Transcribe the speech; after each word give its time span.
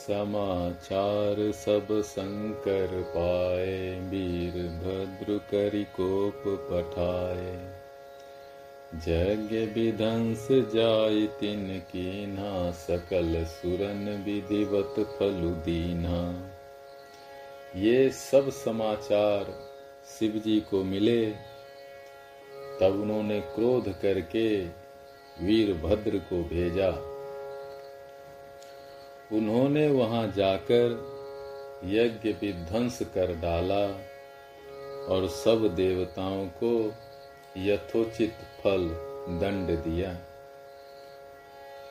समाचार 0.00 1.50
सब 1.52 1.88
शंकर 2.06 3.02
पाए, 3.08 4.00
वीर 4.00 4.54
भद्र 4.76 5.36
करी 5.50 5.84
कोप 5.84 6.42
पठाए। 6.70 7.52
यज्ञ 9.08 9.58
विध्वंस 9.74 10.48
जाय 10.50 11.26
तिन 11.40 11.66
कीना 11.90 12.70
सकल 12.70 13.44
सुरन 13.44 14.08
विधिवत 14.24 14.94
फलु 15.10 15.50
दीना 15.66 16.22
ये 17.76 18.08
सब 18.10 18.50
समाचार 18.50 19.52
शिव 20.08 20.40
जी 20.44 20.60
को 20.60 20.82
मिले, 20.84 21.26
तब 22.80 23.00
उन्होंने 23.02 23.40
क्रोध 23.40 23.92
करके 24.02 24.48
वीरभद्र 25.42 26.18
को 26.18 26.42
भेजा। 26.44 26.90
उन्होंने 29.32 29.88
वहाँ 29.88 30.32
जाकर 30.36 31.10
यज्ञ 31.84 32.28
विध्वंस 32.28 33.02
कर 33.02 33.34
डाला 33.34 33.86
और 35.14 35.28
सब 35.28 35.74
देवताओं 35.76 36.46
को 36.46 36.94
यथोचित 37.56 38.32
फल 38.32 38.88
दंड 39.28 39.78
दिया। 39.78 40.12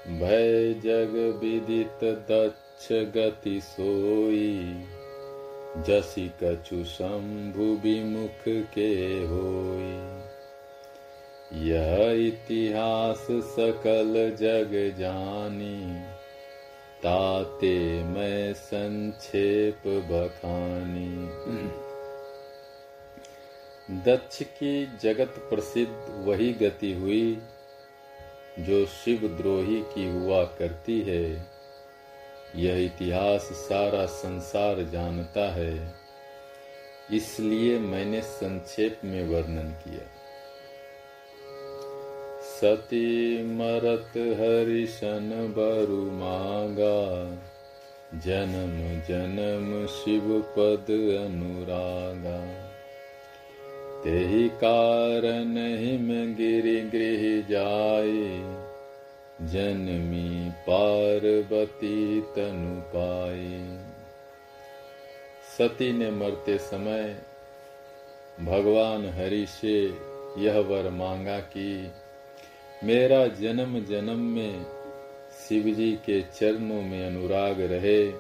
भय 0.08 0.74
जग 0.74 1.40
विदित 1.44 2.04
दक्ष 2.04 2.88
गति 2.92 3.62
सोई, 3.64 4.84
जसी 5.78 6.32
कछु 6.44 6.84
शंभु 6.84 7.64
विमुख 7.64 8.68
के 8.74 9.20
होई। 9.26 10.20
यह 11.70 12.12
इतिहास 12.28 13.28
सकल 13.32 14.38
जग 14.40 14.96
जानी 15.00 16.09
ताते 17.04 18.04
मैं 18.04 18.54
संक्षेप 18.54 19.84
बखानी। 20.10 21.30
दक्ष 24.06 24.42
की 24.44 24.86
जगत 25.04 25.36
प्रसिद्ध 25.50 26.26
वही 26.28 26.52
गति 26.54 26.92
हुई, 26.94 27.38
जो 28.60 28.86
शिव 28.86 29.28
द्रोही 29.38 29.82
की 29.86 30.10
हुआ 30.10 30.44
करती 30.60 31.00
है। 31.02 31.24
यह 32.56 32.84
इतिहास 32.86 33.50
सारा 33.62 34.06
संसार 34.06 34.84
जानता 34.84 35.50
है, 35.52 35.74
इसलिए 37.12 37.80
मैंने 37.80 38.22
संक्षेप 38.22 39.02
में 39.06 39.24
वर्णन 39.28 39.72
किया। 39.82 40.19
सती 42.62 43.44
मरत 43.44 44.12
हरिशन 44.18 45.54
बरु 45.58 46.12
मागा। 46.12 47.30
जन्म 48.20 49.02
जन्म 49.08 49.86
शिव 49.86 50.42
पद 50.42 50.86
अनुरागा। 51.28 52.70
तेहि 54.04 54.50
कारण 54.50 55.78
हिम 55.78 56.36
गिरि 56.36 56.82
गृह 56.82 57.48
जाए। 57.50 58.40
जन्मी 59.48 60.52
पार्वती 60.52 62.22
तनु 62.22 62.82
पाए। 62.96 63.80
सती 65.58 65.94
ने 65.94 66.12
मरते 66.12 66.58
समय 66.58 67.16
भगवान 68.40 69.10
हरि 69.10 69.46
से 69.50 69.86
यह 70.38 70.60
वर 70.60 70.90
मांगा 70.90 71.40
कि 71.40 71.92
मेरा 72.84 73.28
जन्म 73.28 73.86
जन्म 73.86 74.20
में 74.20 74.66
शिव 75.40 75.64
जी 75.76 75.92
के 75.92 76.22
चरणों 76.22 76.82
में 76.82 77.06
अनुराग 77.08 77.62
रहे। 77.62 78.14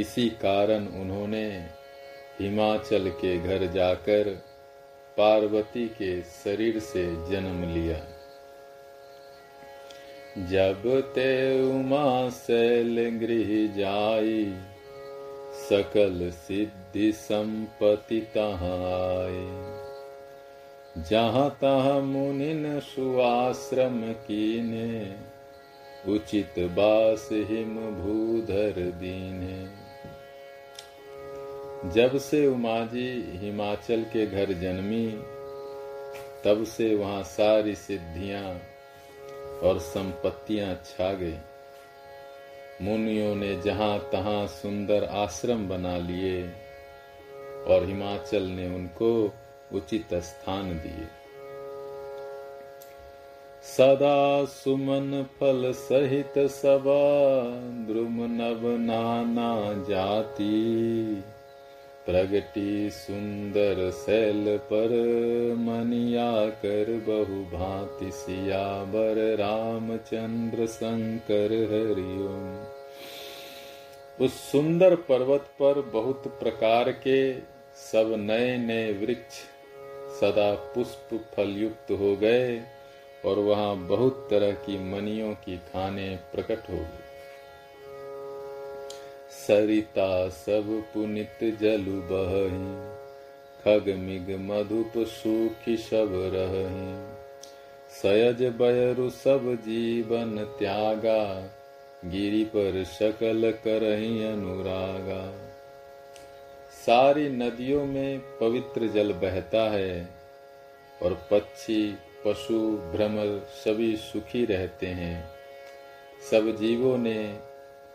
इसी 0.00 0.28
कारण 0.28 0.86
उन्होंने 0.86 1.46
हिमाचल 2.40 3.08
के 3.10 3.38
घर 3.38 3.66
जाकर 3.66 4.28
पार्वती 5.16 5.88
के 5.88 6.22
शरीर 6.22 6.78
से 6.78 7.04
जन्म 7.30 7.62
लिया। 7.74 7.98
जब 10.46 11.00
ते 11.14 11.60
उमा 11.70 12.30
शैल 12.30 13.18
गृह 13.18 13.76
जाई, 13.76 14.54
सकल 15.70 16.30
सिद्धि 16.30 17.12
संपत्ति 17.12 18.20
तहाँ 18.20 18.78
आए 19.18 19.69
जहाँ 20.98 21.50
तहाँ 21.50 22.00
मुनिन 22.00 22.80
सुआश्रम 22.80 24.12
कीने, 24.12 25.16
उचित 26.12 26.54
बास 26.58 27.28
हिम 27.32 27.74
भूधर 27.74 28.80
दीने। 28.80 29.68
जब 31.90 32.18
से 32.18 32.46
उमा 32.46 32.84
जी 32.84 33.38
हिमाचल 33.38 34.02
के 34.02 34.26
घर 34.26 34.52
जन्मी, 34.52 35.06
तब 36.44 36.64
से 36.64 36.94
वहाँ 36.94 37.22
सारी 37.22 37.74
सिद्धियाँ 37.74 38.60
और 39.62 39.78
संपत्तियाँ 39.78 40.74
छा 40.74 41.12
गई। 41.12 41.38
मुनियों 42.82 43.34
ने 43.34 43.60
जहाँ 43.60 43.98
तहां 44.12 44.46
सुंदर 44.46 45.04
आश्रम 45.04 45.68
बना 45.68 45.96
लिए 45.98 46.42
और 47.66 47.84
हिमाचल 47.84 48.42
ने 48.42 48.68
उनको 48.68 49.34
उचित 49.74 50.14
स्थान 50.14 50.70
दिए। 50.70 51.06
सदा 53.62 54.44
सुमन 54.44 55.26
फल 55.40 55.72
सहित 55.72 56.38
सबा, 56.38 57.42
द्रुम 57.86 58.16
नव 58.20 58.78
नाना 58.78 59.84
जाति। 59.88 61.24
प्रगति 62.06 62.90
सुंदर 62.92 63.90
शैल 63.90 64.58
पर 64.58 64.88
मनिया 65.58 66.46
कर 66.46 67.04
बहु 67.08 67.58
भांति 67.58 68.10
सियावर 68.10 69.36
रामचंद्र 69.36 70.66
शंकर 70.66 71.52
हरिओम। 71.70 72.80
उस 74.26 74.32
सुंदर 74.52 74.94
पर्वत 74.94 75.40
पर 75.40 75.80
बहुत 75.80 76.26
प्रकार 76.26 76.92
के 76.92 77.38
सब 77.76 78.14
नए 78.18 78.56
नए 78.56 78.92
वृक्ष 78.92 79.49
सदा 80.20 80.54
पुष्प 80.54 81.20
फल 81.34 81.48
युक्त 81.48 81.90
हो 81.90 82.16
गए 82.16 82.62
और 83.24 83.38
वहाँ 83.38 83.76
बहुत 83.76 84.26
तरह 84.30 84.52
की 84.52 84.78
मनियों 84.92 85.34
की 85.34 85.56
खाने 85.56 86.18
प्रकट 86.32 86.70
हो 86.70 86.76
गई। 86.76 87.08
सरिता 89.30 90.28
सब 90.28 90.82
पुनित 90.94 91.38
जलु 91.60 92.00
बही 92.10 93.00
खग 93.62 93.88
मिग 93.98 94.30
मधुप 94.40 94.92
सुखी 95.06 95.76
सब 95.76 96.10
रही 96.34 96.90
सयज 98.02 98.42
बयरु 98.42 99.10
सब 99.10 99.58
जीवन 99.60 100.36
त्यागा, 100.58 101.24
गिरी 102.04 102.44
पर 102.44 102.84
सकल 102.84 103.50
करही 103.64 104.24
अनुरागा। 104.24 105.49
सारी 106.86 107.28
नदियों 107.28 107.84
में 107.86 108.18
पवित्र 108.38 108.86
जल 108.86 109.12
बहता 109.12 109.70
है 109.70 110.08
और 111.02 111.14
पक्षी, 111.30 111.94
पशु 112.24 112.58
भ्रमर 112.92 113.46
सभी 113.64 113.96
सुखी 113.96 114.44
रहते 114.44 114.86
हैं। 114.86 115.28
सब 116.30 116.56
जीवों 116.56 116.98
ने 116.98 117.24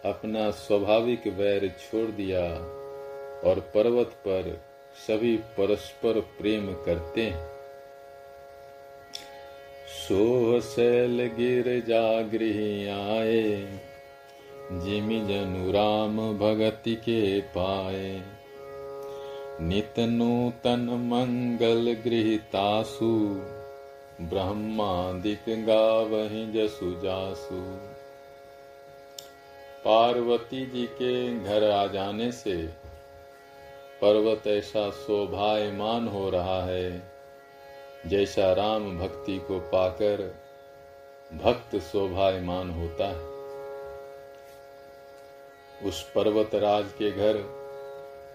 अपना 0.06 0.52
स्वाभाविक 0.52 1.28
वैर 1.28 1.68
छोड़ 1.68 2.10
दिया 2.12 2.44
और 3.50 3.60
पर्वत 3.60 4.08
पर 4.08 4.62
सभी 5.08 5.38
परस्पर 5.38 6.20
प्रेम 6.20 6.74
करते 6.74 7.22
हैं। 7.22 7.48
सोह 10.08 10.60
शैल 10.60 11.28
गिर 11.28 11.84
जागृह 11.88 12.62
आए, 12.96 13.80
जिमि 14.72 15.20
जनु 15.20 15.72
राम 15.72 16.38
भगति 16.38 16.96
के 16.96 17.42
पाए। 17.42 18.35
नित 19.62 20.00
नूतन 20.00 20.80
मंगल 20.80 21.94
गृहतासु, 21.94 23.42
ब्रह्मादिक 24.22 25.66
गावहि 25.66 26.52
जसु 26.56 26.92
जासु। 26.92 27.62
पार्वती 29.86 30.66
जी 30.66 30.86
के 30.86 31.40
घर 31.40 31.70
आ 31.72 31.88
जाने 31.88 32.32
से 32.32 32.68
पर्वत 34.02 34.48
ऐसा 34.48 34.90
शोभायमान 34.90 36.08
हो 36.08 36.30
रहा 36.30 36.64
है, 36.64 37.12
जैसा 38.08 38.54
राम 38.54 39.00
भक्ति 39.00 39.40
को 39.40 39.60
पाकर 39.60 40.36
भक्त 41.34 41.78
शोभायमान 41.78 42.70
होता 42.70 43.08
है। 43.08 43.36
उस 45.90 46.12
पर्वत 46.16 46.56
राज 46.56 46.86
के 46.86 47.12
घर 47.12 47.65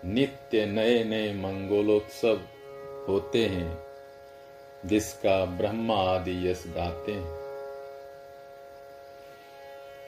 नित्य 0.05 0.67
नए 0.67 1.05
नए 1.05 1.33
मंगोलोत्सव 1.33 2.41
होते 3.09 3.47
हैं, 3.47 3.79
जिसका 4.87 5.45
ब्रह्मा 5.45 5.95
आदि 5.95 6.49
यश 6.49 6.65
गाते 6.67 7.13
हैं। 7.13 7.41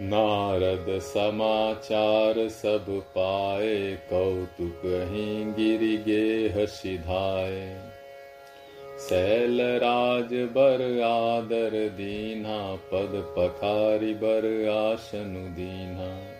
नारद 0.03 0.99
समाचार 1.01 2.49
सब 2.49 2.87
पाए, 2.89 3.99
कौतुक 4.11 4.83
ही 4.85 5.45
गिर 5.45 6.03
गे 6.03 6.67
सिधाए 6.67 7.93
सैल 8.99 9.61
राज 9.61 10.35
बर 10.35 11.03
आदर 11.03 11.89
दीना, 11.89 12.75
पद 12.75 13.35
पखारी 13.39 14.15
बर 14.15 14.69
आसनु 14.69 15.41
दीना। 15.41 16.32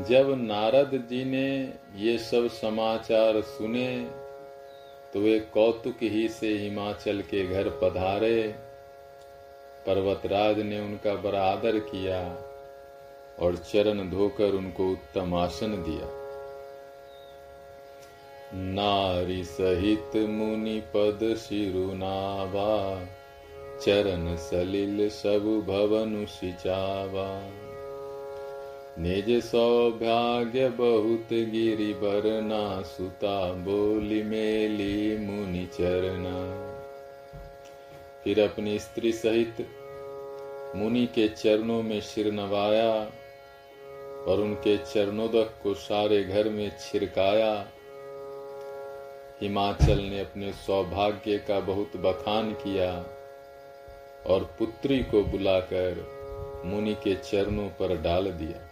जब 0.00 0.30
नारद 0.38 0.90
जी 1.10 1.24
ने 1.24 1.48
ये 1.96 2.18
सब 2.18 2.48
समाचार 2.48 3.40
सुने 3.40 3.88
तो 5.12 5.20
वे 5.20 5.38
कौतुक 5.40 6.02
ही 6.02 6.28
से 6.28 6.48
हिमाचल 6.48 7.20
के 7.20 7.46
घर 7.46 7.68
पधारे। 7.82 8.42
पर्वतराज 9.86 10.58
ने 10.58 10.80
उनका 10.80 11.14
बड़ा 11.14 11.42
आदर 11.42 11.78
किया 11.78 12.20
और 13.38 13.56
चरण 13.56 14.10
धोकर 14.10 14.54
उनको 14.54 14.90
उत्तम 14.92 15.34
आसन 15.34 15.72
दिया। 15.82 16.08
नारी 18.54 19.44
सहित 19.44 20.16
मुनि 20.16 20.80
पद 20.96 21.34
शिरुनावा, 21.38 23.04
चरण 23.78 24.36
सलिल 24.36 25.08
सब 25.10 25.64
भवन 25.68 26.24
सिचावा। 26.26 27.28
निज 28.98 29.44
सौभाग्य 29.44 30.68
बहुत 30.68 31.28
गिरी 31.28 31.94
बरना, 31.94 32.82
सुता 32.82 33.52
बोली 33.52 34.22
मेली 34.22 35.16
मुनि 35.18 35.66
चरना। 35.66 36.34
फिर 38.24 38.40
अपनी 38.40 38.78
स्त्री 38.78 39.12
सहित 39.12 39.56
मुनि 40.76 41.06
के 41.06 41.28
चरणों 41.28 41.82
में 41.82 42.00
सिर 42.00 42.32
नवाया 42.32 42.92
और 44.24 44.40
उनके 44.40 44.76
चरणोदक 44.76 45.54
को 45.62 45.74
सारे 45.74 46.24
घर 46.24 46.48
में 46.48 46.72
छिड़काया। 46.80 47.66
हिमाचल 49.42 50.00
ने 50.00 50.20
अपने 50.20 50.52
सौभाग्य 50.52 51.38
का 51.38 51.60
बहुत 51.60 51.96
बखान 51.96 52.52
किया 52.52 52.92
और 54.26 54.44
पुत्री 54.58 54.98
को 54.98 55.22
बुलाकर 55.22 56.06
मुनि 56.64 56.94
के 56.94 57.14
चरणों 57.14 57.68
पर 57.68 57.96
डाल 58.02 58.30
दिया। 58.30 58.63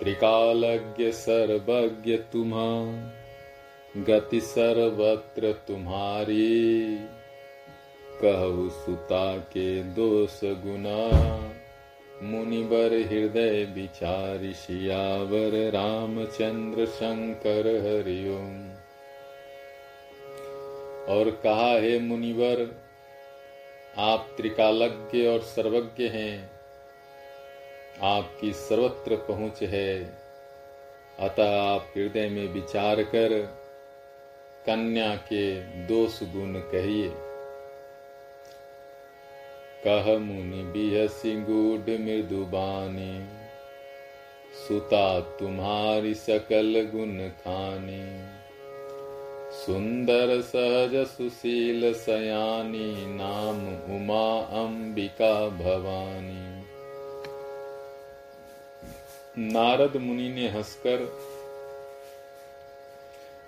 त्रिकालज्ञ 0.00 1.10
सर्वज्ञ 1.10 2.16
तुम्हा, 2.16 2.84
गति 3.96 4.40
सर्वत्र 4.40 5.52
तुम्हारी। 5.52 6.96
कहु 8.24 8.70
सुता 8.70 9.36
के 9.36 9.82
दोष 9.82 10.40
गुना 10.44 11.34
मुनिबर 12.22 12.92
हृदय 12.92 13.64
विचारी 13.64 14.52
शियावर 14.52 15.70
रामचंद्र 15.70 16.86
शंकर 16.86 17.66
हरिओम। 17.66 18.70
और 21.14 21.30
कहा 21.30 21.72
है 21.72 21.98
मुनिवर, 21.98 22.74
आप 23.98 24.34
त्रिकालज्ञ 24.36 25.26
और 25.26 25.40
सर्वज्ञ 25.40 26.04
हैं। 26.04 26.53
आपकी 28.02 28.52
सर्वत्र 28.52 29.16
पहुँच 29.16 29.62
है। 29.62 30.04
अतः 31.20 31.62
आप 31.62 31.92
हृदय 31.96 32.28
में 32.28 32.48
विचार 32.48 33.02
कर, 33.02 33.42
कन्या 34.66 35.16
के 35.16 35.60
दोष 35.62 36.22
गुण 36.22 36.52
कहिए। 36.54 37.12
कह 39.86 40.18
मुनि 40.18 40.62
बिहसी 40.62 41.40
गूढ़ 41.40 42.00
मृदुबानी 42.00 43.26
सुता 44.68 45.20
तुम्हारी 45.20 46.14
सकल 46.14 46.90
गुण 46.94 47.28
खानी। 47.28 48.34
सुंदर 49.52 50.40
सहज 50.40 51.06
सुशील 51.06 51.94
सयानी, 51.94 53.06
नाम 53.06 53.68
उमा 53.96 54.40
अंबिका 54.40 55.48
भवानी। 55.48 56.43
नारद 59.38 59.96
मुनि 59.96 60.28
ने 60.28 60.48
हंसकर 60.48 61.18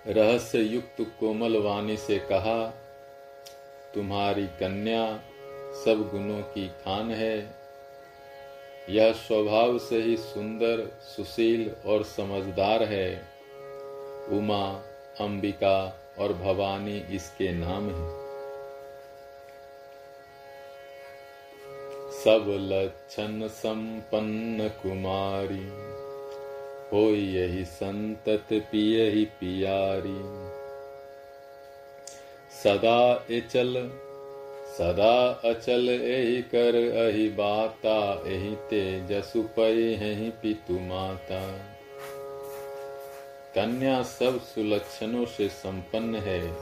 रहस्य 0.06 0.58
युक्त 0.58 1.06
कोमल 1.20 1.56
वाणी 1.56 1.96
से 1.96 2.18
कहा, 2.18 2.74
तुम्हारी 3.94 4.46
कन्या 4.46 5.16
सब 5.84 6.08
गुणों 6.12 6.42
की 6.42 6.68
खान 6.68 7.10
है। 7.10 7.54
यह 8.90 9.12
स्वभाव 9.12 9.78
से 9.78 10.02
ही 10.02 10.16
सुंदर, 10.16 10.98
सुशील 11.02 11.70
और 11.86 12.02
समझदार 12.02 12.82
है। 12.82 13.28
उमा, 14.28 14.82
अंबिका 15.20 16.00
और 16.18 16.32
भवानी 16.32 16.98
इसके 16.98 17.52
नाम 17.52 17.90
है। 17.90 18.25
सब 22.26 22.44
लक्षण 22.48 23.48
संपन्न 23.48 24.68
कुमारी 24.68 25.68
हो 26.92 27.10
यही 27.14 27.64
संतत 27.64 28.46
पिय 28.52 29.10
ही 29.10 29.24
पियारी। 29.24 30.18
सदा 32.62 33.26
एचल, 33.30 33.74
सदा 34.78 35.40
अचल, 35.44 35.88
एहि 35.88 36.42
कर 36.42 36.74
अहि 37.06 37.28
बाता। 37.28 38.22
एहि 38.26 38.56
तेजसु 38.56 39.42
पय 39.42 39.94
ही 40.00 40.30
पितु 40.30 40.78
माता। 40.78 41.58
कन्या 43.54 44.02
सब 44.02 44.40
सुलक्षणों 44.40 45.26
से 45.26 45.48
संपन्न 45.48 46.14
है। 46.14 46.56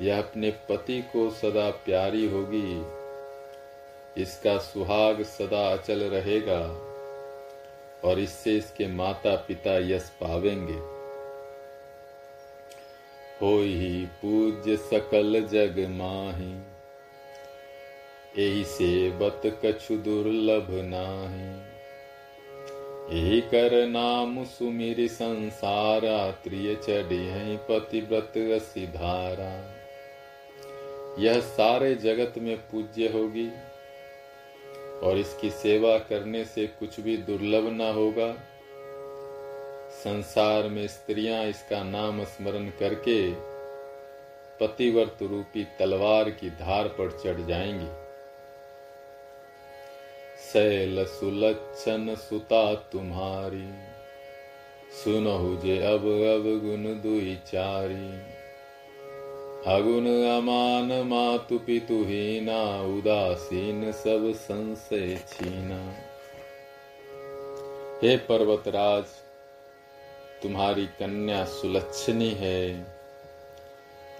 यह 0.00 0.18
अपने 0.18 0.50
पति 0.50 1.02
को 1.02 1.30
सदा 1.30 1.70
प्यारी 1.70 2.26
होगी। 2.26 3.03
इसका 4.18 4.56
सुहाग 4.58 5.22
सदा 5.22 5.66
अचल 5.68 6.02
रहेगा 6.10 6.60
और 8.04 8.18
इससे 8.18 8.56
इसके 8.56 8.86
माता 8.86 9.34
पिता 9.46 9.76
यश 9.86 10.10
पावेंगे। 10.20 10.78
हो 13.40 13.56
ही 13.58 14.04
पूज्य 14.22 14.76
सकल 14.76 15.40
जग 15.52 15.78
माही, 15.90 16.52
एही 18.38 18.64
सेवत 18.64 19.42
कछु 19.64 19.96
दुर्लभ 19.96 20.66
नाही। 20.84 21.48
यही 23.10 23.40
कर 23.40 23.86
नाम 23.86 24.42
सुमिर 24.44 25.06
संसारा, 25.08 26.30
त्रिय 26.44 26.74
चढ़ी 26.74 27.56
पतिव्रत 27.68 28.38
धारा 28.94 29.52
यह 31.18 31.40
सारे 31.40 31.94
जगत 31.94 32.38
में 32.38 32.56
पूज्य 32.70 33.08
होगी। 33.08 33.50
और 35.02 35.18
इसकी 35.18 35.50
सेवा 35.50 35.98
करने 35.98 36.44
से 36.44 36.66
कुछ 36.66 37.00
भी 37.00 37.16
दुर्लभ 37.16 37.68
न 37.72 37.80
होगा। 37.80 38.32
संसार 39.90 40.68
में 40.68 40.86
स्त्रियाँ 40.86 41.44
इसका 41.44 41.82
नाम 41.84 42.24
स्मरण 42.24 42.68
करके 42.68 43.32
पतिवर्त 44.60 45.22
रूपी 45.22 45.64
तलवार 45.78 46.30
की 46.30 46.50
धार 46.50 46.88
पर 46.88 47.10
चढ़ 47.24 47.40
जाएँगी। 47.40 47.86
सैल 50.52 51.04
सुलक्षण 51.04 52.14
सुता 52.14 52.74
तुम्हारी, 52.74 53.68
सुनहु 55.04 55.56
जे 55.56 55.78
अब 55.78 56.04
अब 56.28 56.44
गुण 56.64 56.84
दुई 57.02 57.38
चारी। 57.46 58.33
अगुण 59.66 60.06
अमान 60.22 61.02
मातु 61.06 61.58
पितु 61.58 61.94
हीना, 61.94 62.82
उदासीन 62.82 63.92
सब 63.92 64.32
संशय 64.36 65.16
छीना। 65.28 65.92
हे 68.02 68.16
पर्वतराज, 68.16 69.04
तुम्हारी 70.42 70.86
कन्या 70.86 71.44
सुलक्षणी 71.44 72.30
है। 72.30 72.86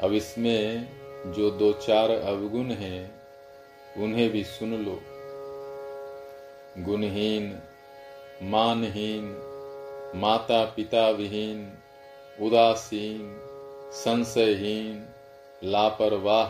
अब 0.00 0.12
इसमें 0.12 0.88
जो 1.32 1.50
दो 1.50 1.72
चार 1.72 2.10
अवगुण 2.10 2.66
हैं, 2.66 3.22
उन्हें 3.96 4.30
भी 4.30 4.44
सुन 4.44 4.84
लो। 4.84 5.00
गुणहीन, 6.78 7.58
मानहीन 8.42 9.24
माता 10.14 10.64
पिता 10.64 11.10
विहीन, 11.10 11.72
उदासीन, 12.40 13.40
संशयहीन 13.92 15.08
लापरवाह। 15.64 16.46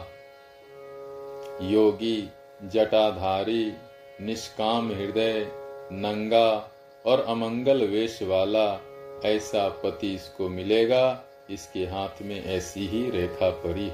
योगी, 1.63 2.29
जटाधारी, 2.73 3.73
निष्काम 4.21 4.89
हृदय, 4.89 5.47
नंगा 5.93 6.71
और 7.05 7.21
अमंगल 7.21 7.85
वेश 7.85 8.19
वाला, 8.23 8.81
ऐसा 9.25 9.69
पति 9.69 10.15
इसको 10.15 10.49
मिलेगा, 10.49 11.25
इसके 11.51 11.85
हाथ 11.85 12.23
में 12.23 12.45
ऐसी 12.45 12.87
ही 12.87 13.11
रेखा 13.11 13.51
पड़ी 13.51 13.91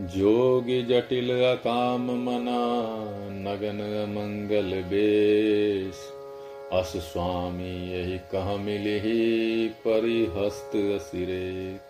जोग 0.00 0.66
जटिल 0.88 1.28
काम 1.56 2.04
मना, 2.24 2.58
नगन 3.32 3.80
मंगल 4.08 4.82
बेश। 4.82 5.94
अस 6.72 6.92
स्वामी, 6.96 7.72
यही 7.92 8.18
कह 8.18 8.56
मिली 8.56 9.68
परिहस्त 9.68 10.76
असिरेक 10.76 11.87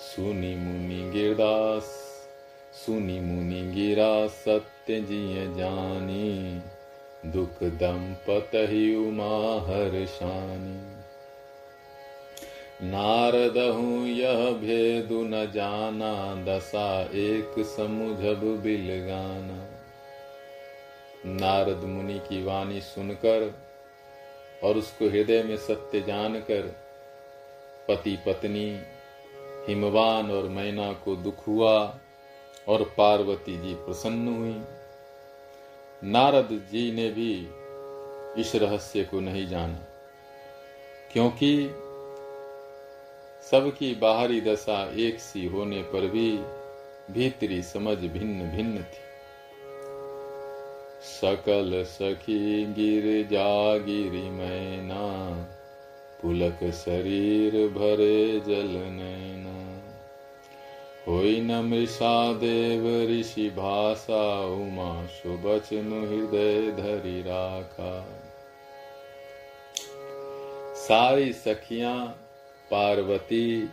सुनी 0.00 0.54
मुनि 0.56 1.10
गिरदास 1.10 1.96
सुनी 2.74 3.20
मुनि 3.20 3.60
गिरा 3.72 4.26
सत्य 4.26 5.00
जिय 5.00 5.46
जानी, 5.56 6.60
दुख 7.30 7.62
दंपत 7.62 8.50
ही 8.54 8.94
उमा 8.96 9.34
हर्षानी। 9.66 10.78
नारद 12.90 13.58
हूँ 13.58 14.06
यह 14.06 14.50
भेदु 14.50 15.22
न 15.22 15.50
जाना, 15.54 16.34
दशा 16.44 17.02
एक 17.02 17.54
समुझब 17.66 18.44
बिल 18.62 18.88
गाना 19.06 19.66
नारद 21.26 21.84
मुनि 21.84 22.18
की 22.18 22.42
वाणी 22.42 22.80
सुनकर 22.80 23.54
और 24.64 24.76
उसको 24.76 25.08
हृदय 25.08 25.42
में 25.42 25.56
सत्य 25.56 26.00
जानकर 26.00 26.74
पति 27.88 28.18
पत्नी 28.26 28.66
हिमवान 29.68 30.30
और 30.30 30.48
मैना 30.48 30.92
को 30.92 31.16
दुख 31.16 31.46
हुआ 31.46 31.98
और 32.68 32.82
पार्वती 32.98 33.56
जी 33.58 33.74
प्रसन्न 33.74 34.28
हुई। 34.28 34.60
नारद 36.02 36.48
जी 36.72 36.90
ने 36.92 37.08
भी 37.10 37.32
इस 38.40 38.52
रहस्य 38.54 39.04
को 39.04 39.20
नहीं 39.20 39.46
जाना, 39.48 39.86
क्योंकि 41.12 41.52
सबकी 43.50 43.94
बाहरी 43.94 44.40
दशा 44.40 44.78
एक 44.98 45.20
सी 45.20 45.46
होने 45.46 45.82
पर 45.82 46.06
भी 46.06 46.30
भीतरी 47.10 47.62
समझ 47.62 47.96
भिन्न 47.98 48.50
भिन्न 48.50 48.82
थी। 48.82 49.08
सकल 51.02 51.84
सखी 51.84 52.66
गिर 52.66 53.04
जा 53.22 53.44
जागिरी 53.76 54.30
मैना, 54.30 55.06
पुलक 56.22 56.58
शरीर 56.74 57.52
भरे 57.68 58.40
जल 58.40 58.70
नैना। 58.90 59.49
होई 61.08 61.40
न 61.40 61.60
मृषा 61.60 62.32
देव 62.32 63.10
ऋषि 63.10 63.48
भाषा 63.50 64.44
उमा 64.44 65.06
सुबचन 65.06 65.92
हृदय 66.08 66.70
धरी 66.72 67.20
राखा। 67.22 68.06
सारी 70.76 71.32
सखियाँ, 71.32 72.06
पार्वती 72.70 73.68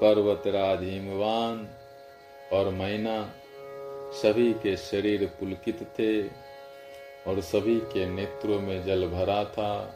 पर्वतराज 0.00 0.82
हिमवान 0.82 1.68
और 2.52 2.68
मैना 2.68 3.34
सभी 4.12 4.52
के 4.52 4.76
शरीर 4.76 5.26
पुलकित 5.40 5.82
थे 5.98 6.22
और 7.26 7.40
सभी 7.40 7.76
के 7.76 8.06
नेत्रों 8.06 8.60
में 8.60 8.84
जल 8.84 9.06
भरा 9.06 9.44
था। 9.44 9.94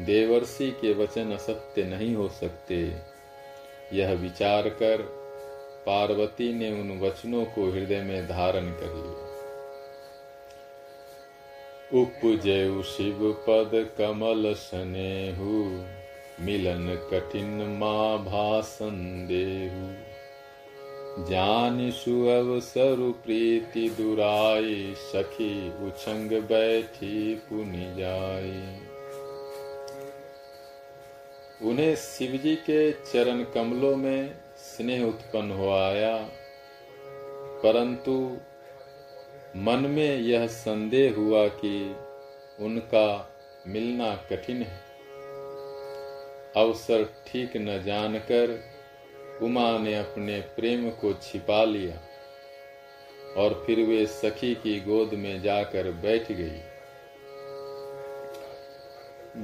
देवर्षि 0.00 0.70
के 0.70 0.92
वचन 0.94 1.32
असत्य 1.32 1.84
नहीं 1.84 2.14
हो 2.14 2.28
सकते। 2.28 2.82
यह 3.92 4.12
विचार 4.12 4.68
कर 4.68 5.17
पार्वती 5.88 6.52
ने 6.52 6.70
उन 6.72 6.98
वचनों 7.00 7.44
को 7.44 7.70
हृदय 7.70 8.02
में 8.02 8.26
धारण 8.26 8.70
कर। 8.72 8.94
लिया 8.96 9.26
उपजय 11.94 12.82
शिव 12.86 13.18
पद 13.46 13.70
कमल 13.98 14.52
स्नेहू, 14.54 15.54
मिलन 16.40 16.94
कठिन 17.10 17.76
माँ 17.78 18.18
भाषण 18.24 18.96
देहु। 19.26 19.86
जान 21.26 21.90
सुअवसर 21.90 23.00
प्रीति 23.24 23.88
दुराई, 23.90 24.94
सखी 24.96 25.54
उछंग 25.86 26.32
बैठी 26.42 27.34
पुनि 27.46 27.86
जाए 27.96 28.60
उन्हें 31.62 31.94
शिवजी 31.96 32.54
के 32.56 32.90
चरण 32.92 33.42
कमलों 33.44 33.96
में 33.96 34.34
स्नेह 34.58 35.04
उत्पन्न 35.04 35.50
हो 35.50 35.70
आया। 35.70 36.28
परंतु 37.62 38.38
मन 39.56 39.86
में 39.90 40.18
यह 40.18 40.46
संदेह 40.46 41.14
हुआ 41.14 41.48
कि 41.48 41.96
उनका 42.60 43.34
मिलना 43.66 44.14
कठिन 44.14 44.62
है। 44.62 44.80
अवसर 46.56 47.14
ठीक 47.26 47.56
न 47.56 47.82
जानकर 47.82 48.64
उमा 49.42 49.78
ने 49.78 49.94
अपने 49.94 50.40
प्रेम 50.40 50.90
को 50.90 51.12
छिपा 51.12 51.64
लिया 51.64 52.00
और 53.36 53.64
फिर 53.66 53.80
वे 53.80 54.06
सखी 54.06 54.54
की 54.54 54.80
गोद 54.80 55.14
में 55.14 55.42
जाकर 55.42 55.90
बैठ 55.90 56.32
गई। 56.32 56.60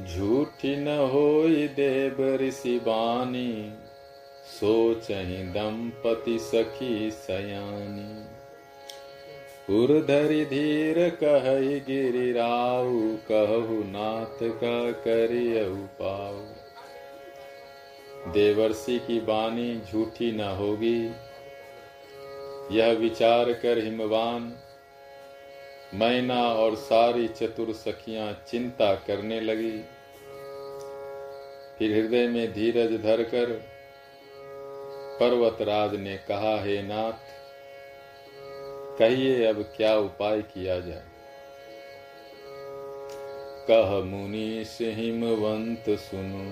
झूठी 0.04 0.76
न 0.76 0.88
हो 0.88 1.42
देव 1.74 2.36
ऋषि 2.36 2.78
बानी 2.78 3.78
सोच 4.54 5.10
ही 5.10 5.42
दंपति 5.52 6.38
सखी 6.38 7.10
सयानी। 7.10 8.12
उर्धरि 9.74 10.44
धीर 10.44 10.98
कह 11.22 11.44
गिरिराऊ 11.86 13.00
कहु 13.30 13.78
नाथ 13.84 14.38
का 14.54 14.90
करियऊ 15.02 15.76
पाऊ 16.00 16.40
देवर्षि 18.32 18.98
की 18.98 19.18
बानी 19.20 19.80
झूठी 19.80 20.30
न 20.32 20.40
होगी, 20.58 21.00
यह 22.72 22.92
विचार 22.92 23.52
कर 23.52 23.78
हिमवान, 23.78 24.52
मैना 25.94 26.42
और 26.54 26.74
सारी 26.76 27.26
चतुर 27.30 27.72
सखियाँ 27.74 28.32
चिंता 28.48 28.94
करने 29.06 29.40
लगी। 29.40 29.78
फिर 31.78 31.92
हृदय 31.92 32.26
में 32.28 32.52
धीरज 32.52 32.92
धरकर 33.02 33.60
पर्वतराज 35.20 35.94
ने 35.94 36.16
कहा, 36.28 36.62
हे 36.62 36.82
नाथ, 36.82 37.32
कहिए 38.98 39.44
अब 39.44 39.62
क्या 39.76 39.96
उपाय 39.96 40.42
किया 40.42 40.78
जाए? 40.80 41.02
कह 43.70 43.98
मुनीष 44.04 44.78
हिमवंत 44.80 45.84
सुनो, 45.98 46.44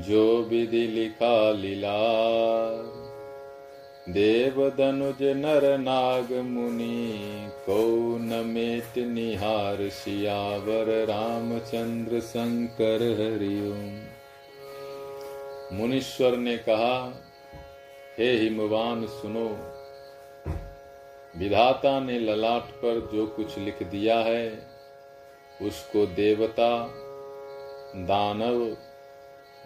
जो 0.00 0.42
विधि 0.42 0.86
लिखा 0.86 1.52
लीला 1.52 1.98
देव 4.08 4.68
दनुज 4.70 5.22
नर 5.22 5.78
नाग 5.78 6.32
मुनि, 6.32 7.48
को 7.66 7.82
नमेट 8.18 8.98
निहार 8.98 9.88
सियावर 9.88 10.90
रामचंद्र 11.04 12.20
शंकर 12.20 13.02
हरिओम। 13.20 14.01
मुनीश्वर 15.72 16.36
ने 16.36 16.56
कहा, 16.56 17.22
हे 18.18 18.32
हिमवान 18.32 19.06
सुनो, 19.06 19.48
विधाता 21.38 22.00
ने 22.00 22.18
ललाट 22.18 22.62
पर 22.62 23.10
जो 23.12 23.26
कुछ 23.26 23.58
लिख 23.58 23.82
दिया 23.82 24.18
है, 24.18 24.68
उसको 25.62 26.06
देवता, 26.06 26.86
दानव, 27.96 28.76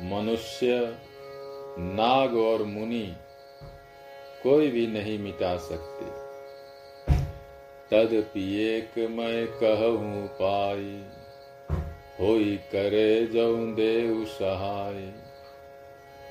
मनुष्य, 0.02 0.96
नाग 1.78 2.36
और 2.36 2.62
मुनि 2.62 3.16
कोई 4.42 4.70
भी 4.70 4.86
नहीं 4.86 5.18
मिटा 5.18 5.56
सकते। 5.56 6.04
तदपि 7.90 8.62
एक 8.62 8.98
मैं 9.10 9.46
कहूँ 9.46 10.26
पाई, 10.26 11.04
होई 12.20 12.56
करे 12.56 13.26
जऊ 13.26 13.56
देव 13.56 14.24
सहाय। 14.24 15.25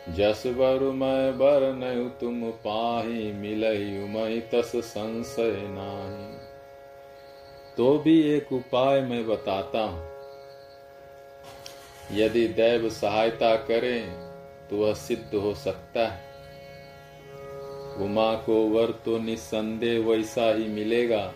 जस 0.07 0.43
बर 0.47 0.79
मैं 0.93 1.37
बर 1.37 1.63
न 1.75 2.09
तुम 2.19 2.41
पाही 2.65 3.31
मिलई 3.31 4.07
मई 4.09 4.39
तस 4.53 4.71
संशय 4.75 5.55
नाही। 5.69 6.33
तो 7.77 7.97
भी 7.99 8.21
एक 8.33 8.51
उपाय 8.53 9.01
मैं 9.01 9.25
बताता 9.27 9.81
हूँ। 9.81 10.03
यदि 12.11 12.47
दैव 12.47 12.89
सहायता 12.89 13.55
करें 13.55 14.01
तो 14.69 14.77
वह 14.77 14.93
सिद्ध 14.93 15.35
हो 15.35 15.53
सकता 15.55 16.07
है। 16.07 16.23
उमा 18.05 18.33
को 18.35 18.61
वर 18.69 18.91
तो 19.05 19.17
निसंदेह 19.19 19.99
वैसा 19.99 20.53
ही 20.53 20.67
मिलेगा, 20.67 21.33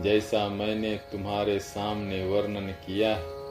जैसा 0.00 0.48
मैंने 0.48 0.96
तुम्हारे 1.12 1.58
सामने 1.60 2.24
वर्णन 2.26 2.70
किया 2.86 3.14
है। 3.16 3.41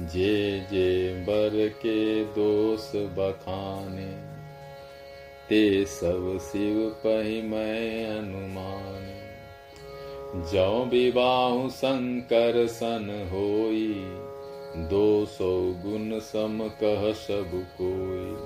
जे 0.00 0.60
जे 0.60 1.14
बर 1.22 1.68
के 1.68 2.24
दोष 2.24 2.92
बखाने, 2.96 4.30
ते 5.48 5.84
सब 5.84 6.38
शिव 6.52 6.88
पही 7.06 7.42
मैं 7.42 8.06
अनुमान। 8.06 9.16
जो 10.52 10.84
विवाह 10.84 11.68
शंकर 11.68 12.66
सन 12.66 13.28
होई, 13.32 13.94
दो 14.88 15.26
सौ 15.26 15.60
गुण 15.60 16.18
सम 16.18 16.70
कह 16.82 17.12
सब 17.12 17.50
कोई। 17.80 18.36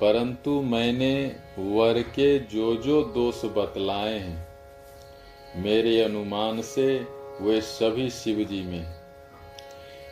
परंतु 0.00 0.62
मैंने 0.62 1.36
वर 1.58 2.02
के 2.02 2.38
जो 2.38 2.76
जो 2.76 3.02
दोष 3.02 3.44
बतलाए 3.44 4.18
हैं, 4.18 4.48
मेरे 5.56 6.02
अनुमान 6.02 6.62
से 6.62 7.06
वे 7.40 7.60
सभी 7.60 8.10
शिवजी 8.10 8.62
में 8.62 8.97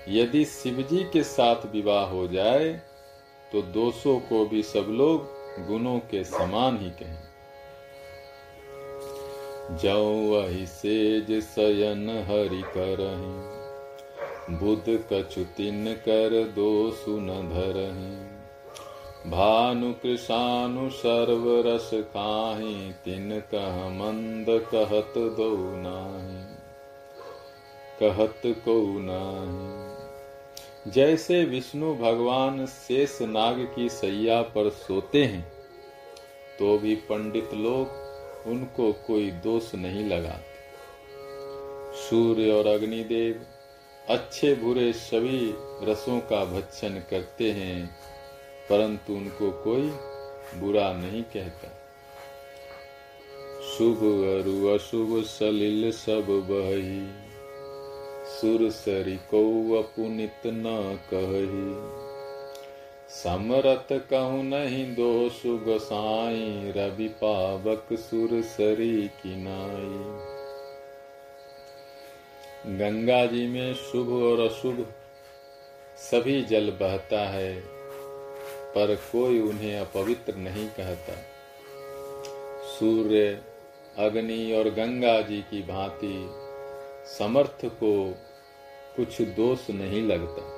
यदि 0.08 0.44
शिवजी 0.44 1.04
के 1.04 1.22
साथ 1.22 1.66
विवाह 1.72 2.04
हो 2.04 2.26
जाए 2.28 2.68
तो 3.52 3.62
दोषों 3.62 4.18
को 4.20 4.44
भी 4.46 4.62
सब 4.62 4.86
लोग 4.90 5.66
गुणों 5.66 5.98
के 5.98 6.24
समान 6.24 6.78
ही 6.78 6.90
कहें। 6.90 7.22
जाओ 9.76 10.12
वही 10.12 10.66
सेज 10.66 11.32
सयन 11.42 12.08
हरि 12.28 12.62
करही, 12.76 14.56
बुद्ध 14.56 15.04
कछुतिन 15.12 15.94
कर 15.94 16.52
दो 16.56 16.90
सुन 16.90 17.26
धरही। 17.26 18.36
भानु 19.30 19.92
कृषानु 19.92 20.90
सर्व 20.90 21.44
रस 21.66 21.90
खाही 21.94 22.92
तिन 23.04 23.40
कह 23.54 23.88
मंद 23.88 24.46
कहत 24.48 25.12
दो 25.16 25.50
नाही। 25.76 26.44
कहत 28.00 28.42
को 28.46 28.98
नाही। 28.98 29.85
जैसे 30.86 31.42
विष्णु 31.44 31.94
भगवान 31.94 32.66
शेष 32.66 33.20
नाग 33.22 33.60
की 33.76 33.88
सैया 33.88 34.40
पर 34.42 34.68
सोते 34.70 35.22
हैं 35.24 35.42
तो 36.58 36.78
भी 36.78 36.94
पंडित 37.08 37.54
लोग 37.54 38.48
उनको 38.48 38.92
कोई 39.06 39.30
दोष 39.44 39.74
नहीं 39.74 40.04
लगाते। 40.04 40.54
सूर्य 42.00 42.50
और 42.50 42.66
अग्निदेव 42.66 43.44
अच्छे 44.08 44.54
बुरे 44.54 44.92
सभी 44.92 45.54
रसों 45.82 46.18
का 46.20 46.44
भक्षण 46.44 46.98
करते 47.10 47.50
हैं, 47.50 47.86
परंतु 48.70 49.12
उनको 49.12 49.50
कोई 49.64 49.90
बुरा 50.60 50.92
नहीं 50.92 51.22
कहता। 51.34 51.68
शुभ 53.68 53.98
अरु, 53.98 54.66
अशुभ 54.68 55.22
सलिल 55.24 55.90
सब 55.92 56.26
बही। 56.50 57.25
सुर 58.26 58.70
सरी 58.70 59.16
को 59.16 59.40
अपुनित 59.78 60.46
न 60.46 60.98
कही। 61.14 61.68
समरत 63.14 63.86
कहूँ 64.10 64.42
नहीं 64.44 64.94
दो 64.94 65.28
सुग 65.28 65.64
साई 65.78 66.72
रवि 66.76 67.08
पावक 67.08 67.86
सुर 67.92 68.42
सरी 68.42 69.08
किनाई। 69.22 69.98
गंगा 72.76 73.24
जी 73.26 73.46
में 73.46 73.74
शुभ 73.74 74.08
और 74.12 74.40
अशुभ 74.40 74.86
सभी 75.98 76.42
जल 76.42 76.70
बहता 76.70 77.20
है, 77.28 77.54
पर 78.74 78.94
कोई 79.12 79.40
उन्हें 79.40 79.78
अपवित्र 79.80 80.34
नहीं 80.34 80.68
कहता। 80.68 81.14
सूर्य, 82.72 83.40
अग्नि 83.98 84.52
और 84.52 84.70
गंगा 84.70 85.20
जी 85.20 85.40
की 85.40 85.62
भांति 85.62 86.16
समर्थ 87.06 87.64
को 87.64 88.14
कुछ 88.96 89.22
दोष 89.22 89.70
नहीं 89.70 90.02
लगता। 90.02 90.56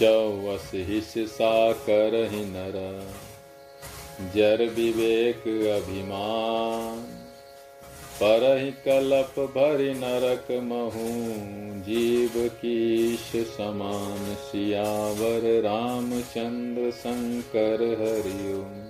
जवस 0.00 0.70
हिस्सा 0.74 1.72
कर 1.72 2.28
ही 2.32 2.44
नर, 2.44 3.08
जर 4.34 4.68
विवेक 4.68 5.38
अभिमान। 5.82 7.20
पर 8.20 8.58
ही 8.58 8.70
कलप 8.70 9.40
भरि 9.40 9.94
नरक 9.94 10.50
महू, 10.50 11.24
जीव 11.82 12.48
कीश 12.48 13.32
समान 13.56 14.34
सियावर 14.34 15.62
रामचंद्र 15.62 16.90
शंकर 16.90 17.82
हरिओम। 18.00 18.84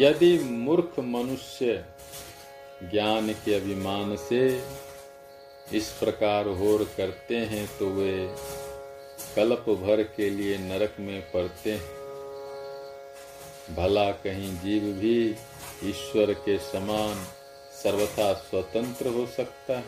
यदि 0.00 0.38
मूर्ख 0.38 0.98
मनुष्य 0.98 1.84
ज्ञान 2.82 3.32
के 3.32 3.54
अभिमान 3.54 4.16
से 4.16 4.62
इस 5.72 5.88
प्रकार 5.90 6.46
होर 6.46 6.84
करते 6.96 7.36
हैं 7.36 7.78
तो 7.78 7.86
वे 7.86 8.36
कल्प 9.36 9.64
भर 9.68 10.02
के 10.02 10.30
लिए 10.30 10.58
नरक 10.58 10.96
में 11.00 11.20
पड़ते 11.32 11.72
हैं। 11.72 12.00
भला 13.76 14.10
कहीं 14.10 14.56
जीव 14.56 14.82
भी 14.82 15.36
ईश्वर 15.84 16.32
के 16.32 16.58
समान 16.58 17.26
सर्वथा 17.82 18.32
स्वतंत्र 18.32 19.08
हो 19.08 19.26
सकता 19.26 19.76
है। 19.78 19.84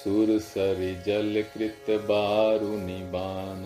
सुर 0.00 0.38
सरि 0.38 1.02
जल 1.06 1.44
कृत 1.54 1.90
बारु 1.90 2.78
निबान। 2.78 3.64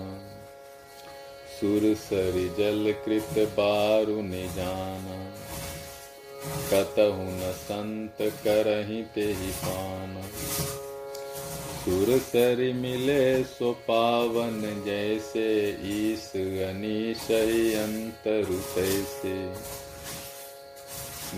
सुर 1.60 1.94
सरि 1.94 2.48
जल 2.58 2.94
कृत 3.04 3.38
बारु 3.48 4.22
निजाना। 4.22 5.43
कतहु 6.46 7.22
न 7.22 7.52
संत 7.52 8.16
करही 8.20 9.02
ते 9.02 9.20
ही 9.20 9.50
पान। 9.50 10.22
सुर 11.84 12.18
सर 12.18 12.72
मिले 12.72 13.44
सो 13.44 13.72
पावन 13.72 14.82
जैसे, 14.86 15.70
ईस 15.70 16.30
अनीश 16.70 17.30
अंतरु 17.78 18.54
तैसे। 18.54 19.52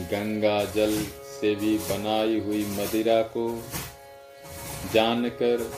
गंगा 0.05 0.65
जल 0.65 1.03
से 1.41 1.55
भी 1.55 1.79
बनाई 1.79 2.41
हुई 2.41 2.67
मदिरा 2.67 3.23
को 3.23 3.63
जानकर 4.95 5.73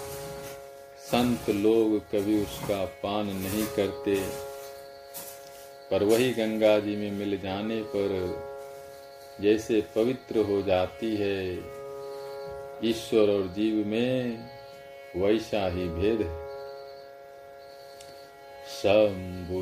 संत 0.99 1.51
लोग 1.51 2.01
कभी 2.01 2.43
उसका 2.43 2.85
पान 2.85 3.27
नहीं 3.27 3.67
करते। 3.67 4.15
पर 5.91 6.05
वही 6.05 6.31
गंगा 6.31 6.79
जी 6.79 6.97
में 6.97 7.13
मिल 7.13 7.41
जाने 7.41 7.83
पर 7.83 8.48
जैसे 9.41 9.81
पवित्र 9.81 10.39
हो 10.39 10.63
जाती 10.63 11.17
है। 11.17 11.55
ईश्वर 12.85 13.31
और 13.31 13.47
जीव 13.47 13.87
में 13.87 14.39
वैसा 15.17 15.69
ही 15.69 15.89
भेद 15.89 16.23
है। 16.23 16.49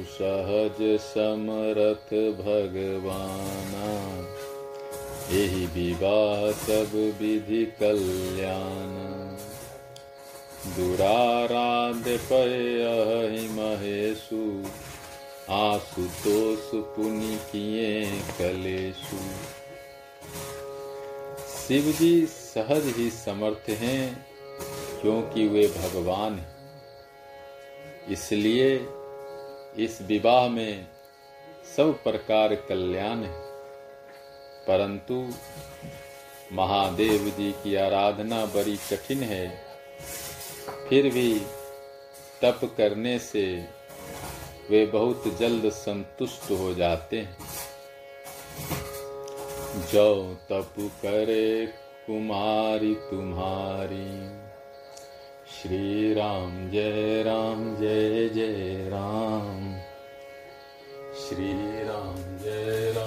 सहज 0.05 1.01
समरथ 1.01 2.11
भगवाना 2.41 3.87
यही 5.37 5.67
विवाह 5.67 6.53
सब 6.53 7.19
विधि 7.21 7.65
कल्याण। 7.81 9.17
दुराराध्य 10.77 12.17
पय 12.17 13.49
महेशु, 13.51 14.65
आशुतोष 15.53 16.71
पुनि 16.75 17.39
किए 17.53 18.05
कलेशु। 18.39 19.17
शिव 21.69 21.93
जी 21.93 22.27
सहज 22.27 22.95
ही 22.97 23.11
समर्थ 23.11 23.71
हैं, 23.71 24.27
क्योंकि 25.01 25.49
वे 25.49 25.67
भगवान 25.67 26.39
हैं। 26.39 26.57
इसलिए 28.09 28.77
इस 29.85 29.99
विवाह 30.03 30.49
में 30.49 30.89
सब 31.77 32.03
प्रकार 32.03 32.55
कल्याण 32.55 33.19
है। 33.19 33.41
परंतु 34.67 35.29
महादेव 36.53 37.29
जी 37.29 37.53
की 37.53 37.75
आराधना 37.75 38.47
बड़ी 38.47 38.77
कठिन 38.77 39.23
है। 39.23 39.65
फिर 40.89 41.13
भी 41.15 41.41
तप 42.43 42.75
करने 42.77 43.19
से 43.19 43.65
वे 44.71 44.87
बहुत 44.87 45.39
जल्द 45.41 45.71
संतुष्ट 45.71 46.51
हो 46.51 46.75
जाते 46.75 47.21
हैं। 47.21 47.46
जो 49.77 50.35
तप 50.35 50.75
करे 50.79 51.67
कुमारी 52.07 52.95
तुम्हारी। 52.95 54.29
श्री 55.57 56.15
राम 56.15 56.71
जय 56.71 57.23
राम, 57.23 57.77
जय 57.77 58.29
जय 58.29 58.89
राम। 58.89 59.75
श्री 61.15 61.53
राम 61.89 62.17
जय 62.17 62.93
राम। 62.97 63.06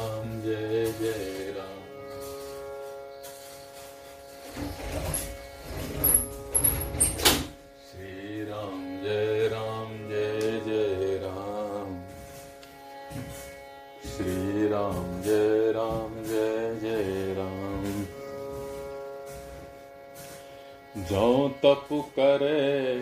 जो 21.10 21.50
तप 21.64 21.88
करे 21.92 22.98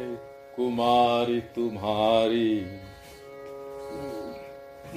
कुमारी 0.56 1.39
तुम्हारी, 1.56 2.60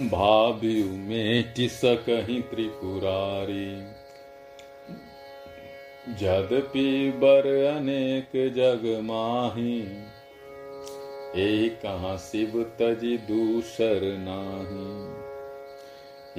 भाभी 0.09 0.83
में 0.85 1.55
सकही 1.69 2.41
त्रिपुरारी। 2.43 3.71
जदपि 6.15 6.85
बर 7.17 7.49
अनेक 7.67 8.37
जग 8.55 8.87
माही 9.03 9.81
कहा 11.83 12.17
शिव 12.17 12.63
तजी 12.79 13.17
दूसर 13.27 14.07
नाही। 14.21 14.89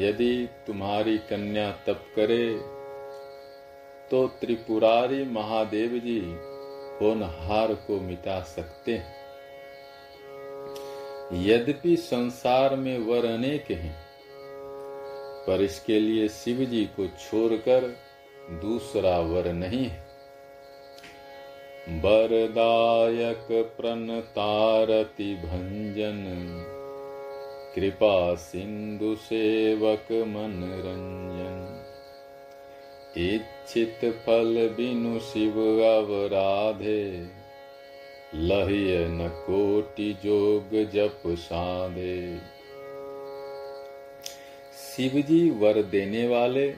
यदि 0.05 0.47
तुम्हारी 0.67 1.17
कन्या 1.29 1.71
तप 1.87 2.05
करे 2.15 2.47
तो 4.11 4.25
त्रिपुरारी 4.41 5.23
महादेव 5.25 5.99
जी 5.99 6.21
होनहार 7.01 7.73
को 7.73 7.99
मिटा 7.99 8.39
सकते 8.41 8.91
हैं? 8.93 9.21
यद्यपि 11.33 11.97
संसार 11.97 12.75
में 12.75 12.99
वर 12.99 13.25
अनेक 13.25 13.71
हैं, 13.71 13.95
पर 15.47 15.61
इसके 15.61 15.99
लिए 15.99 16.27
शिव 16.27 16.65
जी 16.65 16.85
को 16.85 17.07
छोड़कर 17.07 17.97
दूसरा 18.49 19.19
वर 19.19 19.53
नहीं 19.53 19.85
है। 19.85 20.11
बरदायक 21.89 23.47
प्रणतारति 23.77 25.35
भंजन, 25.35 26.21
कृपा 27.75 28.35
सिंधु 28.35 29.15
सेवक 29.15 30.11
मनरंजन। 30.11 31.77
इच्छित 33.77 34.13
फल 34.13 34.73
बिनु 34.77 35.19
शिव 35.19 35.59
अवराधे। 35.83 37.27
लहिय 38.35 39.07
न 39.07 39.27
कोटि 39.27 40.13
जोग 40.13 40.91
जप 40.91 41.21
साधे। 41.27 42.37
शिव 44.75 45.21
जी 45.21 45.49
वर 45.49 45.83
देने 45.83 46.27
वाले, 46.27 46.71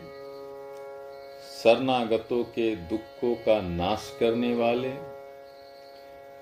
शरणागतों 1.63 2.43
के 2.43 2.75
दुखों 2.75 3.35
का 3.35 3.61
नाश 3.61 4.17
करने 4.19 4.55
वाले, 4.55 4.91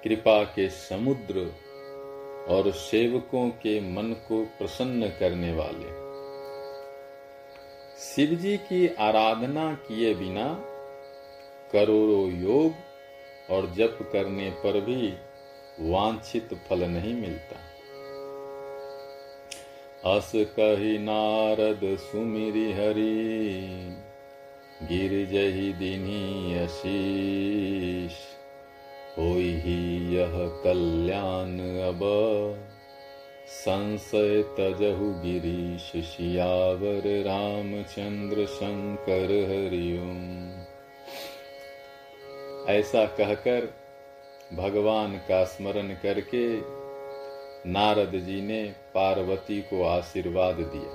कृपा 0.03 0.43
के 0.43 0.69
समुद्र 0.69 1.53
और 2.49 2.71
सेवकों 2.71 3.49
के 3.49 3.79
मन 3.79 4.13
को 4.27 4.45
प्रसन्न 4.45 5.07
करने 5.07 5.53
वाले। 5.53 6.00
शिव 8.01 8.29
जी 8.35 8.57
की 8.57 8.87
आराधना 8.99 9.73
किए 9.73 10.13
बिना 10.13 10.45
करोड़ों 11.71 12.31
योग 12.41 13.51
और 13.51 13.65
जप 13.77 13.97
करने 14.13 14.49
पर 14.49 14.79
भी 14.81 15.13
वांछित 15.79 16.53
फल 16.69 16.83
नहीं 16.83 17.13
मिलता। 17.13 17.59
अस 20.15 20.31
कही 20.35 20.97
नारद 20.97 21.81
सुमिरी 21.99 22.71
हरी, 22.71 23.15
गिर 24.87 25.11
जही 25.25 25.73
दिनी 25.73 26.59
आशीष 26.63 28.17
हो 29.17 29.33
ही 29.37 30.15
यह 30.15 30.37
कल्याण 30.63 31.57
अब। 31.87 32.01
संशय 33.51 34.43
तजहु 34.43 35.13
गिरीश 35.13 36.05
शियावर 36.05 37.01
रामचंद्र 37.05 38.45
शंकर 38.45 39.23
हरिओम। 39.23 40.51
ऐसा 42.69 43.05
कहकर 43.05 43.73
भगवान 44.53 45.17
का 45.17 45.43
स्मरण 45.43 45.87
करके 45.87 46.57
नारद 47.69 48.11
जी 48.11 48.41
ने 48.41 48.75
पार्वती 48.95 49.61
को 49.61 49.83
आशीर्वाद 49.83 50.55
दिया 50.55 50.91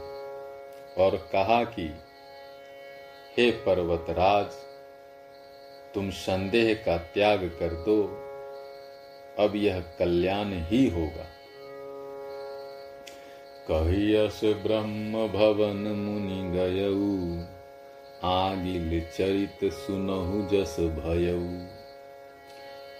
और 1.05 1.29
कहा 1.33 1.65
कि, 1.65 1.95
हे 3.39 3.51
पर्वतराज, 3.51 4.51
तुम 5.95 6.11
संदेह 6.11 6.75
का 6.75 6.97
त्याग 6.97 7.57
कर 7.61 7.69
दो, 7.69 8.03
अब 9.39 9.53
यह 9.57 9.81
कल्याण 9.81 10.47
ही 10.47 10.89
होगा। 10.89 11.36
कहियस 13.71 14.41
ब्रह्म 14.45 15.13
भवन 15.13 15.77
मुनि 15.77 16.51
गयऊ, 16.59 17.39
आगिल 18.25 19.01
चरित 19.01 19.73
सुनहु 19.73 20.49
जस 20.53 20.77
भयऊ। 20.81 21.67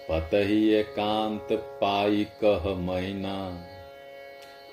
पतही 0.09 0.69
एकांत 0.69 1.47
पाई 1.51 2.27
कह 2.43 2.75
मैना, 2.75 3.65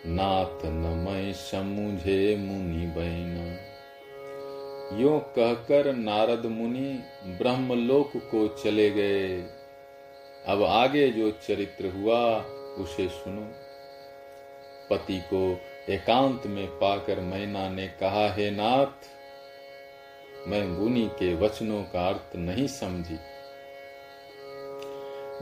नाथ 0.07 0.65
न 0.65 1.05
मैं 1.07 1.33
समुझे 1.33 2.37
मुनि 2.37 2.87
बैना। 2.87 3.55
यो 4.99 5.19
कहकर 5.19 5.95
नारद 5.95 6.47
मुनि 6.47 7.03
ब्रह्मलोक 7.25 8.13
को 8.17 8.49
चले 8.49 8.91
गए। 8.91 9.45
अब 10.47 10.63
आगे 10.63 11.11
जो 11.11 11.31
चरित्र 11.31 11.87
हुआ, 11.87 12.43
उसे 12.79 13.09
सुनो। 13.09 13.47
पति 14.91 15.19
को 15.19 15.61
एकांत 15.91 16.47
में 16.47 16.67
पाकर 16.67 17.21
मैना 17.21 17.69
ने 17.69 17.89
कहा, 17.89 18.33
हे 18.33 18.51
नाथ, 18.51 19.11
मैं 20.49 20.67
मुनि 20.67 21.07
के 21.07 21.35
वचनों 21.35 21.83
का 21.83 22.09
अर्थ 22.09 22.37
नहीं 22.37 22.67
समझी। 22.67 23.19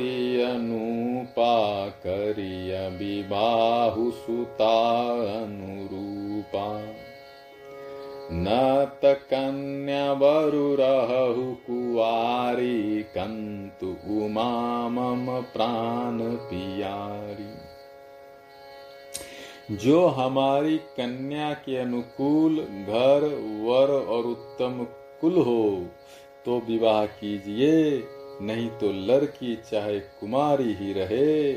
अनुपा 0.54 1.88
करिय 1.88 2.88
विबाहु 2.88 4.10
सुता 4.10 5.08
अनुरूपा। 5.42 6.94
न 8.32 8.46
त 8.94 9.12
कन्या 9.30 10.02
बरु 10.14 10.66
रहु 10.80 11.44
कुआरी 11.64 13.02
कंतु 13.14 13.88
उमा 14.16 14.52
मम 14.88 15.26
प्राण 15.52 16.20
पियारी। 16.20 17.48
जो 19.76 19.98
हमारी 20.08 20.76
कन्या 20.96 21.52
के 21.64 21.76
अनुकूल 21.76 22.54
घर, 22.56 23.26
वर 23.62 23.92
और 24.08 24.26
उत्तम 24.26 24.84
कुल 25.20 25.34
हो 25.40 25.64
तो 26.46 26.58
विवाह 26.68 27.04
कीजिए, 27.06 27.74
नहीं 28.42 28.68
तो 28.80 28.92
लड़की 29.06 29.54
चाहे 29.70 29.98
कुमारी 30.20 30.72
ही 30.74 30.92
रहे। 30.92 31.52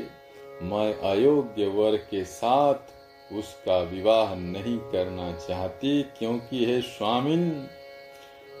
मैं 0.62 0.90
अयोग्य 1.10 1.66
वर 1.68 1.96
के 2.10 2.24
साथ 2.24 2.92
उसका 3.32 3.82
विवाह 3.82 4.34
नहीं 4.34 4.78
करना 4.78 5.32
चाहती 5.32 6.02
क्योंकि 6.02 6.64
हे 6.64 6.80
स्वामिन, 6.80 7.50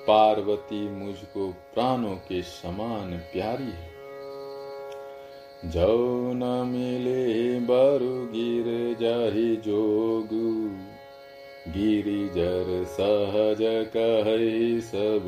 पार्वती 0.06 0.88
मुझको 0.88 1.48
प्राणों 1.74 2.16
के 2.16 2.42
समान 2.42 3.18
प्यारी 3.18 3.64
है। 3.64 3.94
जो 5.64 6.32
न 6.34 6.44
मिले 6.44 7.60
बरु 7.60 8.26
गिर 8.26 8.96
जाहि 9.00 9.56
जोगु 9.56 10.70
गिरिजर 11.72 12.84
सहज 12.84 13.58
कह 13.96 14.24
सब 14.80 15.24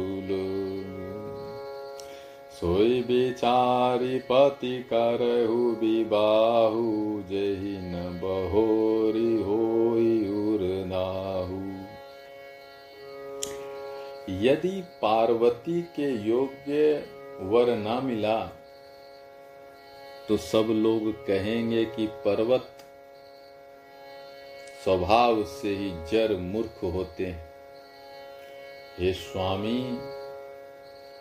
सोई 2.57 3.01
बिचारी 3.03 4.19
पति 4.19 4.77
करहु 4.93 5.57
विबाहु 5.81 6.85
जही 7.31 7.77
न 7.81 8.21
बहोरी 8.23 9.33
होई 9.43 10.15
उर्दाहु 10.35 11.59
यदि 14.45 14.81
पार्वती 15.03 15.81
के 15.97 16.11
योग्य 16.29 16.95
वर 17.43 17.75
न 17.79 18.01
मिला 18.05 18.39
तो 20.29 20.37
सब 20.37 20.67
लोग 20.71 21.13
कहेंगे 21.27 21.85
कि 21.85 22.07
पर्वत 22.25 22.73
स्वभाव 24.85 25.43
से 25.53 25.77
ही 25.77 25.91
जर 26.13 26.37
मूर्ख 26.41 26.83
होते 26.95 27.27
हैं। 27.27 27.45
हे 28.99 29.13
स्वामी 29.13 29.79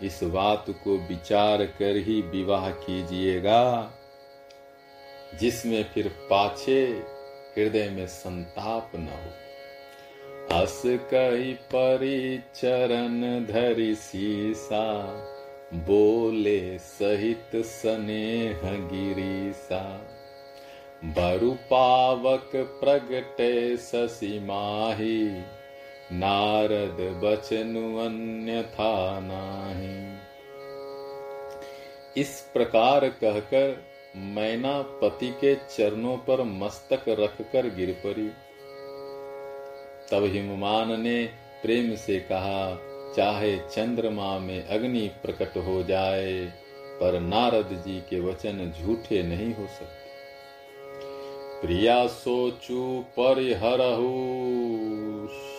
इस 0.03 0.23
बात 0.23 0.65
को 0.69 0.97
विचार 0.97 1.65
कर 1.65 1.95
ही 1.95 2.21
विवाह 2.21 2.69
कीजिएगा। 2.69 3.91
जिसमें 5.39 5.83
फिर 5.83 6.07
पाछे 6.07 6.83
हृदय 7.57 7.89
में 7.89 8.07
संताप 8.07 8.91
न 8.95 9.07
हो। 9.07 9.45
अस 10.61 10.81
कही 10.85 11.53
परिचरण 11.53 13.45
धरि 13.45 13.95
सीसा, 13.95 15.03
बोले 15.73 16.79
सहित 16.79 17.51
स्नेह 17.55 18.61
गिरीसा। 18.63 20.11
बरु 21.03 21.51
पावक 21.51 22.51
प्रगटे 22.55 23.77
शशि 23.77 24.39
माही 24.39 25.54
नारद 26.11 27.21
बचनु 27.23 27.97
अन्यथा 27.97 29.19
नाही। 29.19 30.15
इस 32.21 32.49
प्रकार 32.53 33.09
कहकर 33.09 33.83
मैना 34.15 34.81
पति 34.81 35.31
के 35.31 35.55
चरणों 35.55 36.17
पर 36.17 36.43
मस्तक 36.43 37.09
रखकर 37.09 37.75
गिर 37.75 37.91
पड़ी 37.91 38.31
तब 40.11 40.23
हिममान 40.23 41.01
ने 41.01 41.29
प्रेम 41.63 41.95
से 41.95 42.19
कहा, 42.19 42.79
चाहे 43.15 43.57
चंद्रमा 43.57 44.39
में 44.39 44.67
अग्नि 44.67 45.11
प्रकट 45.23 45.57
हो 45.57 45.83
जाए, 45.83 46.45
पर 47.01 47.19
नारद 47.19 47.83
जी 47.87 47.99
के 48.09 48.19
वचन 48.19 48.73
झूठे 48.81 49.23
नहीं 49.23 49.55
हो 49.55 49.67
सकते। 49.67 50.05
प्रिया 51.61 52.07
सोचू, 52.07 53.05
परिहरहु। 53.19 55.04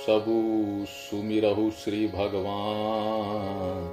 सबू 0.07 0.85
सुमिरहु 0.89 1.71
श्री 1.71 2.09
भगवान। 2.09 3.91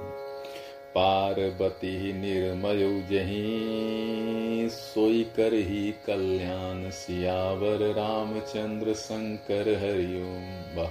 पार्वती 0.94 2.12
निर्मय 2.12 3.00
जही, 3.00 4.68
सोई 4.68 5.24
कर 5.36 5.54
ही 5.54 5.94
कल्याण 6.06 6.90
सियावर 6.90 7.94
रामचंद्र 7.94 8.94
शंकर 8.94 9.68
हरिओम 9.68 10.78
वाह 10.78 10.88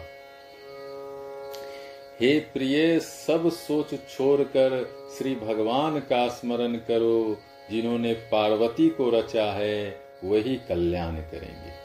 हे 2.22 2.40
प्रिय, 2.40 3.00
सब 3.00 3.50
सोच 3.50 3.90
छोड़कर 3.90 4.90
श्री 5.18 5.36
भगवान 5.36 6.00
का 6.00 6.28
स्मरण 6.28 6.76
करो, 6.76 7.38
जिन्होंने 7.72 8.14
पार्वती 8.14 8.90
को 8.90 9.10
रचा 9.10 9.46
है, 9.46 10.02
वही 10.24 10.56
कल्याण 10.56 11.16
करेंगे। 11.16 11.83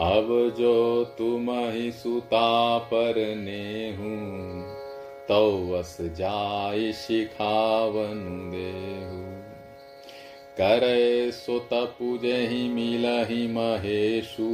अब 0.00 0.54
जो 0.58 1.04
तुम 1.04 1.50
ही 1.50 1.92
सुता 1.92 2.78
पर 2.78 3.14
ने 3.36 3.90
हूँ 3.90 4.74
तो 5.28 5.72
वस 5.72 5.98
जाय 6.00 6.92
शिखावन 6.92 8.50
देहु 8.52 9.24
करे 10.58 11.32
सो 11.32 11.58
तपुजे 11.58 12.36
ही 12.36 12.68
मिल 12.68 13.06
ही 13.06 13.46
महेशु, 13.46 14.48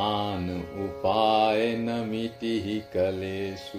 आन 0.00 0.50
उपाय 0.76 1.76
न 1.76 2.06
मिति 2.08 2.60
ही 2.64 2.80
कलेशु। 2.80 3.78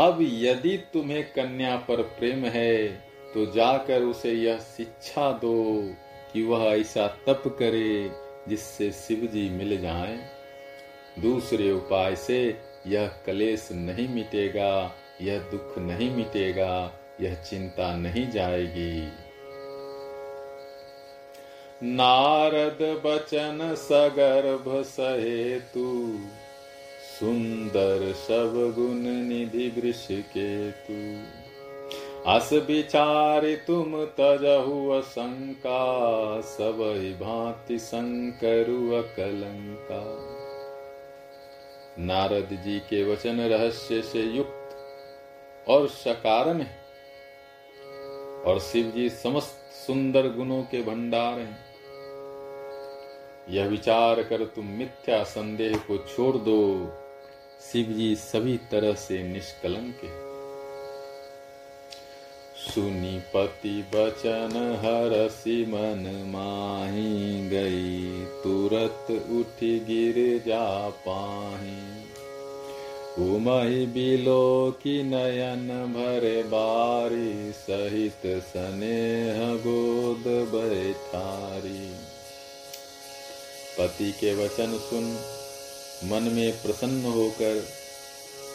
अब 0.00 0.18
यदि 0.20 0.76
तुम्हें 0.92 1.24
कन्या 1.24 1.76
पर 1.76 2.02
प्रेम 2.02 2.44
है 2.44 2.86
तो 3.34 3.46
जाकर 3.46 4.02
उसे 4.02 4.32
यह 4.32 4.56
शिक्षा 4.58 5.32
दो 5.32 5.82
कि 6.32 6.42
वह 6.42 6.64
ऐसा 6.64 7.06
तप 7.06 7.42
करे 7.58 8.25
जिससे 8.48 8.90
शिव 8.92 9.28
जी 9.32 9.48
मिल 9.50 9.80
जाए। 9.80 10.18
दूसरे 11.18 11.70
उपाय 11.70 12.16
से 12.16 12.60
यह 12.86 13.06
कलेश 13.26 13.68
नहीं 13.72 14.08
मिटेगा, 14.08 14.94
यह 15.20 15.38
दुख 15.38 15.78
नहीं 15.78 16.10
मिटेगा, 16.10 17.00
यह 17.20 17.34
चिंता 17.34 17.96
नहीं 17.96 18.30
जाएगी। 18.30 19.08
नारद 21.82 23.02
बचन 23.06 23.74
सगर्भ 23.78 24.82
सहे 24.82 25.60
तू 25.60 26.18
सुंदर 27.20 28.12
सब 28.12 28.72
गुण 28.76 29.02
निधि 29.28 29.68
वृष 29.68 30.06
के 30.10 30.70
तू 30.70 30.96
अस 32.28 32.52
विचार 32.52 33.54
तुम 33.66 34.04
तजहु 34.04 34.90
असंका 34.90 36.40
सब 36.40 36.78
भांति 37.20 37.78
शंकरु 37.78 38.90
अकलंका 38.92 40.00
नारद 41.98 42.48
जी 42.64 42.78
के 42.78 43.12
वचन 43.12 43.40
रहस्य 43.40 44.02
से 44.02 44.22
युक्त 44.22 44.76
और 45.68 45.88
सकारण 45.88 46.60
है। 46.60 46.76
और 48.46 48.60
शिव 48.60 48.92
जी 48.96 49.08
समस्त 49.10 49.72
सुंदर 49.86 50.28
गुणों 50.28 50.62
के 50.62 50.82
भंडार 50.82 51.38
हैं। 51.38 51.58
यह 53.50 53.66
विचार 53.66 54.22
कर 54.22 54.44
तुम 54.44 54.66
मिथ्या 54.66 55.24
संदेह 55.24 55.76
को 55.76 55.98
छोड़ 55.98 56.36
दो। 56.36 56.92
शिव 57.72 57.86
जी 57.86 58.14
सभी 58.16 58.56
तरह 58.56 58.94
से 58.94 59.22
निष्कलंक 59.22 60.00
है। 60.04 60.25
सुनी 62.66 63.18
पति 63.34 63.84
बचन 63.94 64.54
हरसी 64.84 65.66
मन 65.66 66.02
माही 66.26 67.48
गई, 67.48 68.24
तुरत 68.24 69.10
उठ 69.10 69.62
गिर 69.62 70.42
जा 70.46 70.88
पाही। 70.88 71.76
उमही 73.18 73.86
बिलो 73.86 74.70
की 74.70 75.02
नयन 75.02 75.68
भरे 75.92 76.42
बारी, 76.42 77.52
सहित 77.52 78.26
स्नेह 78.42 79.38
गोद 79.56 80.24
बैठारी 80.54 81.94
पति 83.78 84.12
के 84.12 84.34
वचन 84.34 84.78
सुन, 84.78 85.06
मन 86.04 86.30
में 86.32 86.52
प्रसन्न 86.52 87.04
होकर 87.04 87.64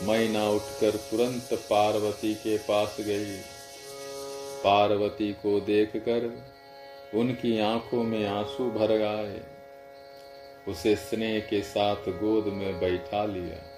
मैना 0.03 0.49
उठकर 0.49 0.91
तुरंत 0.91 1.49
पार्वती 1.53 2.33
के 2.33 2.57
पास 2.57 2.97
गई। 2.99 3.39
पार्वती 4.63 5.33
को 5.33 5.59
देखकर 5.59 6.43
उनकी 7.13 7.59
आँखों 7.59 8.03
में 8.03 8.27
आँसू 8.27 8.71
भर 8.71 9.01
आए। 9.01 9.41
उसे 10.67 10.95
स्नेह 10.95 11.39
के 11.39 11.61
साथ 11.61 11.95
गोद 11.95 12.45
में 12.45 12.79
बैठा 12.79 13.25
लिया। 13.25 13.71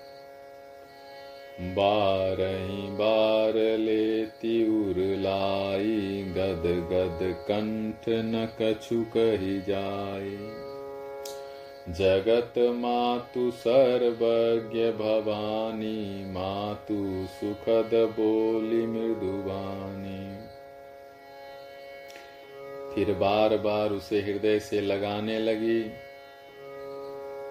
बार 1.62 2.42
ही 2.42 2.88
बार 2.88 3.78
लेती 3.78 4.84
उरलाई 4.84 6.24
गद 6.24 6.64
गद 6.92 7.20
कंठ 7.22 8.10
न 8.10 8.50
कछु 8.62 9.06
कही 9.18 9.62
जाए। 9.62 10.64
जगत 11.90 12.54
मातु 12.58 13.52
सर्वज्ञ 13.52 14.80
भवानी, 14.80 16.26
मातु 16.26 17.28
सुखद 17.28 17.90
बोली 17.94 18.88
मृदुवानी। 18.88 20.33
फिर 22.96 23.14
बार 23.14 23.58
बार 23.58 23.90
उसे 23.90 24.22
हृदय 24.22 24.60
से 24.60 24.82
लगाने 24.82 25.40
लगी। 25.40 25.84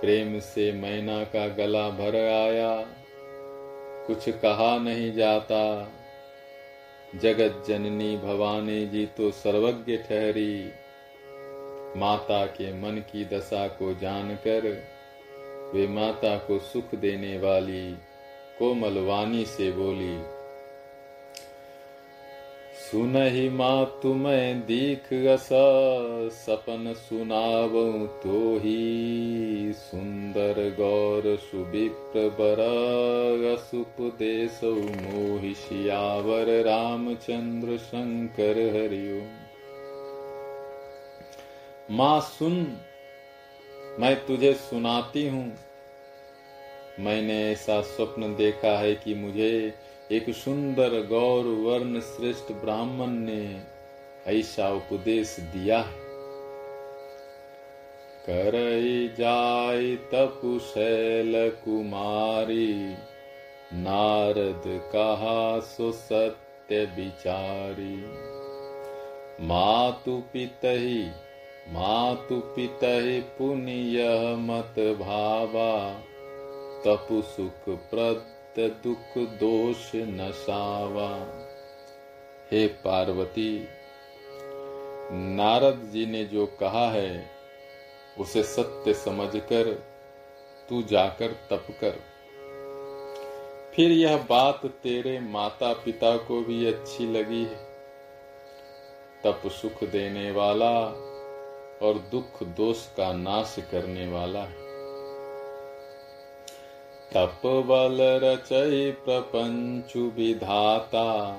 प्रेम 0.00 0.38
से 0.38 0.72
मैना 0.72 1.24
का 1.24 1.48
गला 1.48 1.90
भर 1.90 2.16
आया। 2.16 2.86
कुछ 4.06 4.28
कहा 4.28 4.78
नहीं 4.78 5.12
जाता। 5.12 5.92
जगत 7.14 7.64
जननी 7.68 8.16
भवानी 8.16 8.86
जी 8.86 9.06
तो 9.06 9.30
सर्वज्ञ 9.30 9.96
ठहरी। 9.96 10.72
माता 11.96 12.46
के 12.46 12.72
मन 12.72 12.96
की 13.12 13.24
दशा 13.24 13.68
को 13.68 13.94
जानकर 13.94 14.84
वे 15.74 15.86
माता 15.86 16.36
को 16.36 16.58
सुख 16.58 16.94
देने 16.94 17.38
वाली 17.38 17.92
कोमल 18.58 18.98
वाणी 18.98 19.44
से 19.44 19.72
बोली 19.72 20.31
सुनहि 22.92 23.48
माँ 23.48 24.00
तुम्हें 24.02 24.60
दीख 24.60 25.12
अस, 25.12 25.48
सपन 26.32 26.94
सुनाव 26.96 27.68
तो 28.22 28.56
ही 28.56 29.72
सुंदर 29.76 30.76
गौर 30.80 31.36
सुविप्र 31.36 32.28
बर 32.28 32.60
असुपदेश 33.54 34.60
मोहि 34.64 35.54
रामचंद्र 36.62 37.76
शंकर 37.76 38.58
हरिओ। 38.76 39.22
माँ 41.90 42.20
सुन, 42.20 42.76
मैं 44.00 44.26
तुझे 44.26 44.54
सुनाती 44.54 45.28
हूँ। 45.28 45.52
मैंने 47.00 47.52
ऐसा 47.52 47.80
स्वप्न 47.80 48.36
देखा 48.36 48.78
है 48.78 48.94
कि 48.94 49.14
मुझे 49.14 49.74
एक 50.12 50.30
सुंदर 50.30 51.06
गौर 51.06 51.44
वर्ण 51.44 52.00
श्रेष्ठ 52.00 52.52
ब्राह्मण 52.52 53.06
ने 53.06 53.60
ऐसा 54.26 54.68
उपदेश 54.68 55.36
दिया। 55.40 55.78
है 55.78 56.02
कर 58.30 58.52
जाय 59.18 59.96
तपुशैल 59.96 61.50
कुमारी, 61.50 62.94
नारद 63.72 64.62
कहा 64.66 65.60
सो 65.60 65.92
सत्य 65.92 66.84
विचारी। 66.84 68.04
मातु 69.40 70.22
पितही, 70.32 71.10
मातु 71.68 72.42
पितहि 72.44 73.20
पुण्य 73.20 74.04
मत 74.38 74.98
भावा, 75.00 76.00
तपु 76.86 77.22
सुख 77.22 77.78
प्रद 78.54 78.80
दुख 78.84 79.18
दोष 79.18 79.92
नशावा 79.94 81.08
हे 82.52 82.66
पार्वती, 82.66 83.68
नारद 85.12 85.90
जी 85.92 86.06
ने 86.06 86.24
जो 86.24 86.46
कहा 86.46 86.90
है, 86.90 87.30
उसे 88.18 88.42
सत्य 88.42 88.94
समझकर 88.94 89.82
तू 90.68 90.82
जाकर 90.82 91.26
तप 91.26 91.66
कर। 91.80 92.00
फिर 93.74 93.90
यह 93.90 94.16
बात 94.16 94.66
तेरे 94.66 95.20
माता 95.20 95.72
पिता 95.72 96.16
को 96.16 96.40
भी 96.40 96.66
अच्छी 96.66 97.12
लगी 97.12 97.44
है। 97.44 97.64
तप 99.24 99.42
सुख 99.46 99.84
देने 99.84 100.30
वाला 100.30 100.80
और 101.82 102.08
दुख 102.10 102.42
दोष 102.42 102.86
का 102.86 103.12
नाश 103.12 103.56
करने 103.72 104.08
वाला 104.08 104.40
है। 104.40 104.61
तप 107.14 107.40
बल 107.46 107.98
रचय 108.22 108.90
प्रपंचु 108.90 110.00
विधाता 110.00 111.32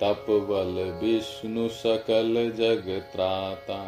तप 0.00 0.26
बल 0.28 0.82
विष्णु 1.02 1.68
सकल 1.68 2.34
जग 2.56 2.90
त्राता 3.12 3.78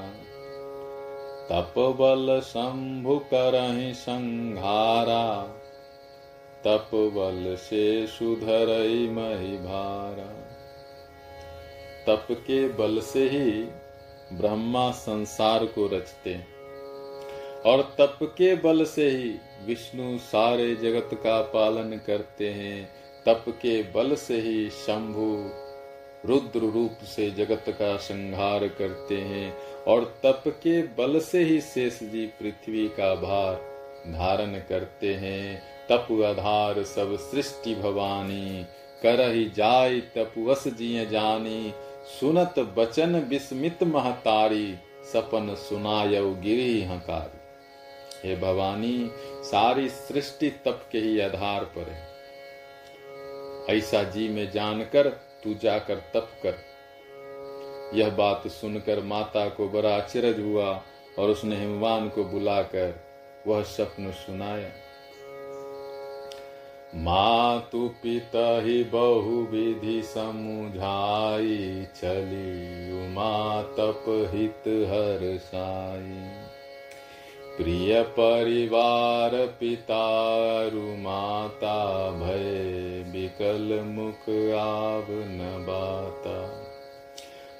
तप 1.50 1.74
बल 1.78 2.40
शंभु 2.40 3.18
करहि 3.18 3.94
संहारा 3.94 5.42
तप 6.66 6.90
बल 6.94 7.56
से 7.56 8.06
सुधर 8.06 8.66
मही 9.12 9.56
भारा 9.58 10.30
तप 12.06 12.26
के 12.30 12.68
बल 12.68 13.00
से 13.00 13.28
ही 13.28 13.50
ब्रह्मा 14.32 14.90
संसार 14.90 15.66
को 15.66 15.86
रचते 15.86 16.30
हैं। 16.30 16.51
और 17.66 17.94
तप 17.98 18.18
के 18.22 18.54
बल 18.54 18.84
से 18.84 19.08
ही 19.08 19.34
विष्णु 19.66 20.18
सारे 20.18 20.74
जगत 20.74 21.10
का 21.14 21.42
पालन 21.42 22.00
करते 22.06 22.48
हैं। 22.48 22.90
तप 23.26 23.44
के 23.48 23.82
बल 23.82 24.14
से 24.14 24.40
ही 24.40 24.70
शंभु 24.70 25.50
रुद्र 26.28 26.60
रूप 26.60 27.04
से 27.04 27.30
जगत 27.30 27.64
का 27.68 27.96
संहार 27.96 28.68
करते 28.68 29.16
हैं 29.16 29.56
और 29.88 30.04
तप 30.04 30.42
के 30.46 30.82
बल 30.82 31.20
से 31.20 31.42
ही 31.42 31.60
शेष 31.60 31.98
जी 32.02 32.26
पृथ्वी 32.26 32.88
का 32.88 33.14
भार 33.14 33.54
धारण 34.12 34.54
करते 34.54 35.14
हैं। 35.14 35.62
तप 35.88 36.08
आधार 36.24 36.82
सब 36.82 37.16
सृष्टि 37.16 37.74
भवानी 37.74 38.66
कर 39.02 39.30
ही 39.30 39.44
जाय 39.44 40.00
तपवस 40.00 40.68
जिय 40.68 41.06
जानी, 41.06 41.72
सुनत 42.20 42.54
बचन 42.78 43.16
विस्मित 43.20 43.82
महतारी, 43.82 44.74
सपन 45.12 45.54
सुनाय 45.54 46.20
गिरी 46.22 46.82
हकारी। 46.82 47.41
हे 48.22 48.36
भवानी, 48.36 49.10
सारी 49.42 49.88
सृष्टि 49.88 50.50
तप 50.50 50.88
के 50.92 50.98
ही 50.98 51.20
आधार 51.20 51.64
पर 51.64 51.90
है। 51.90 52.12
ऐसा 53.78 54.02
जी 54.02 54.28
में 54.28 54.50
जानकर 54.50 55.08
तू 55.08 55.54
जाकर 55.54 55.94
तप 55.94 56.30
कर। 56.46 56.54
यह 57.94 58.10
बात 58.10 58.48
सुनकर 58.48 59.02
माता 59.02 59.48
को 59.48 59.68
बड़ा 59.68 59.96
आश्चर्य 59.96 60.42
हुआ 60.42 60.82
और 61.18 61.30
उसने 61.30 61.56
हिमवान 61.56 62.08
को 62.08 62.24
बुलाकर 62.24 63.04
वह 63.46 63.62
स्वप्न 63.62 64.12
सुनाया। 64.12 64.70
मातु 66.94 67.88
पिता 67.88 68.60
ही 68.60 68.84
बहु 68.84 69.42
विधि 69.42 70.02
समुझाई 70.02 71.86
चली 71.96 72.92
उमा 73.06 73.62
तप 73.62 74.04
हित 74.34 74.60
हर 74.60 75.38
साई। 75.38 76.51
प्रिय 77.56 78.02
परिवार 78.02 79.30
पितारु 79.60 80.80
माता, 80.80 82.10
भय 82.10 83.04
विकल 83.12 83.80
मुख 83.80 84.28
आव 84.56 85.06
न 85.10 85.66
बाता। 85.68 86.66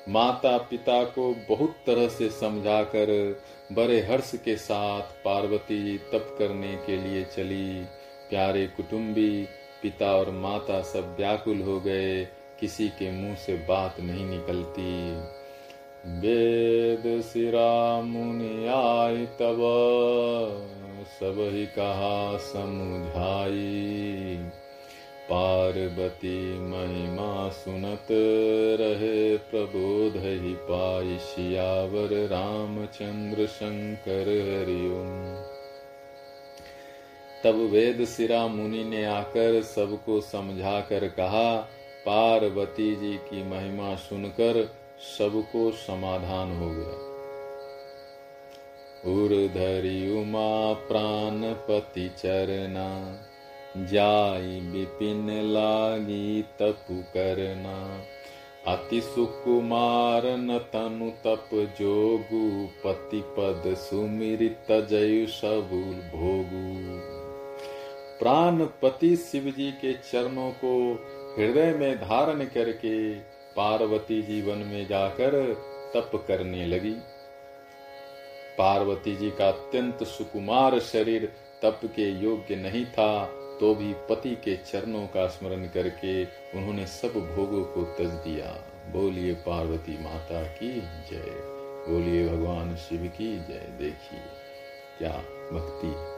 माता 0.09 0.59
पिता 0.59 1.05
को 1.05 1.35
बहुत 1.49 1.75
तरह 1.87 2.09
से 2.09 2.29
समझाकर 2.29 3.41
बड़े 3.73 4.01
हर्ष 4.01 4.35
के 4.35 4.57
साथ 4.57 5.03
पार्वती 5.03 5.99
तप 5.99 6.37
करने 6.39 6.77
के 6.77 6.97
लिए 6.97 7.25
चली। 7.25 7.85
प्यारे 8.31 8.67
कुटुंबी, 8.67 9.47
पिता 9.83 10.17
और 10.17 10.31
माता 10.31 10.83
सब 10.83 11.17
व्याकुल 11.17 11.61
हो 11.61 11.81
गए, 11.81 12.25
किसी 12.61 12.89
के 12.89 13.11
मुँह 13.11 13.35
से 13.35 13.55
बात 13.55 14.01
नहीं 14.01 14.27
निकलती। 14.27 15.15
वेद 16.07 17.21
सिरा 17.21 18.01
मुनि 18.01 18.67
आय 18.67 19.17
तब, 19.17 19.59
सब 21.21 21.35
ही 21.39 21.67
कहा 21.67 22.37
समुझाई। 22.37 24.39
पार्वती 25.31 26.61
महिमा 26.61 27.49
सुनत 27.49 28.07
रहे, 28.81 29.37
प्रबोध 29.37 30.17
ही 30.17 30.55
पाई 30.55 31.19
शियावर 31.19 32.29
रामचंद्र 32.29 33.47
शंकर 33.47 34.13
हरिओम। 34.13 35.45
तब 37.45 37.73
वेद 37.73 38.05
सिरा 38.05 38.47
मुनि 38.47 38.85
ने 38.85 39.05
आकर 39.05 39.63
सबको 39.63 40.21
समझा 40.21 40.81
कर 40.81 41.09
कहा, 41.09 41.69
पार्वती 42.07 42.97
जी 42.97 43.15
की 43.15 43.51
महिमा 43.51 43.95
सुनकर 43.95 44.82
सबको 45.03 45.71
समाधान 45.71 46.53
हो 46.57 46.71
गया। 46.71 47.13
उर्धरी 49.13 50.21
उमा 50.21 50.73
प्राण 50.73 51.53
पति 51.53 52.09
चरना 52.19 53.21
जाई 53.77 54.61
विपिन 54.61 55.31
लागी 55.31 56.43
तपु 56.43 57.03
करना। 57.15 58.03
अति 58.73 59.01
सुकुमार 59.01 60.27
न 60.27 60.59
तनु 60.59 61.11
तप 61.11 61.49
जोगु, 61.55 62.69
पति 62.85 63.23
पद 63.25 63.75
सुमिरित 63.75 64.87
जयु 64.91 65.27
सबुल 65.27 65.95
भोगु। 65.95 66.99
प्राण 68.19 68.65
पति 68.83 69.17
शिव 69.17 69.55
जी 69.57 69.73
के 69.73 69.93
चरणों 69.93 70.51
को 70.51 70.95
हृदय 71.39 71.73
में 71.73 71.97
धारण 71.97 72.45
करके 72.45 73.15
पार्वती 73.57 74.23
जी 74.23 74.41
वन 74.43 74.59
में 74.59 74.87
जाकर 74.87 75.33
तप 75.95 76.25
करने 76.29 76.67
लगी। 76.67 76.95
पार्वती 78.59 79.15
जी 79.17 79.31
का 79.31 79.49
अत्यंत 79.49 80.03
सुकुमार 80.05 80.79
शरीर 80.81 81.33
तप 81.63 81.81
के 81.85 82.09
योग्य 82.23 82.57
नहीं 82.57 82.85
था 82.87 83.25
तो 83.61 83.75
भी 83.75 83.93
पति 84.11 84.35
के 84.35 84.57
चरणों 84.57 85.07
का 85.07 85.27
स्मरण 85.27 85.67
करके 85.67 86.25
उन्होंने 86.25 86.87
सब 86.87 87.13
भोगों 87.37 87.65
को 87.65 87.83
तज 87.95 88.13
दिया। 88.25 88.53
बोलिए 88.93 89.35
पार्वती 89.35 89.99
माता 90.05 90.43
की 90.53 90.73
जय। 91.11 91.31
बोलिए 91.89 92.29
भगवान 92.29 92.75
शिव 92.77 93.07
की 93.17 93.37
जय। 93.39 93.69
देखिए, 93.79 94.21
क्या 94.99 95.17
भक्ति 95.53 96.12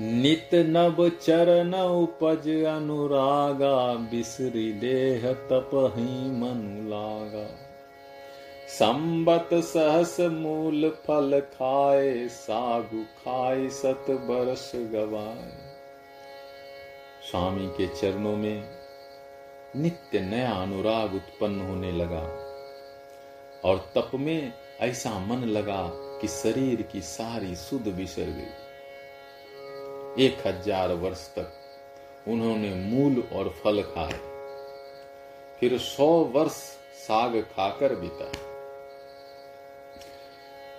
नित 0.00 0.50
नव 0.54 1.08
चरण 1.08 1.74
उपज 1.74 2.48
अनुरागा, 2.48 3.94
बिसरी 3.94 4.72
देह 4.72 5.32
तप 5.32 5.92
ही 5.96 6.30
मनु 6.30 6.90
लागा। 6.90 7.46
संबत 8.68 9.48
सहस 9.54 10.20
मूल 10.20 10.88
फल 10.90 11.40
खाए, 11.40 12.28
सागु 12.28 13.02
खाए, 13.02 13.68
सत 13.68 14.06
बरस 14.10 14.72
गवाए। 14.76 15.52
स्वामी 17.30 17.66
के 17.66 17.86
चरणों 17.86 18.36
में 18.36 18.70
नित्य 19.76 20.20
नया 20.20 20.52
अनुराग 20.52 21.14
उत्पन्न 21.14 21.60
होने 21.60 21.92
लगा। 21.92 22.44
और 23.64 23.92
तप 23.94 24.10
में 24.14 24.52
ऐसा 24.80 25.18
मन 25.18 25.44
लगा 25.44 25.90
कि 25.94 26.28
शरीर 26.28 26.82
की 26.82 27.00
सारी 27.00 27.54
सुध 27.54 27.88
बिसर 27.88 28.24
गई। 28.24 28.57
एक 30.16 30.46
हज़ार 30.46 30.92
वर्ष 30.94 31.26
तक 31.28 32.28
उन्होंने 32.28 32.74
मूल 32.74 33.22
और 33.32 33.48
फल 33.58 33.82
खाए। 33.84 34.20
फिर 35.60 35.78
सौ 35.78 36.06
वर्ष 36.34 36.56
साग 36.98 37.40
खाकर 37.52 37.94
बिता 37.94 38.30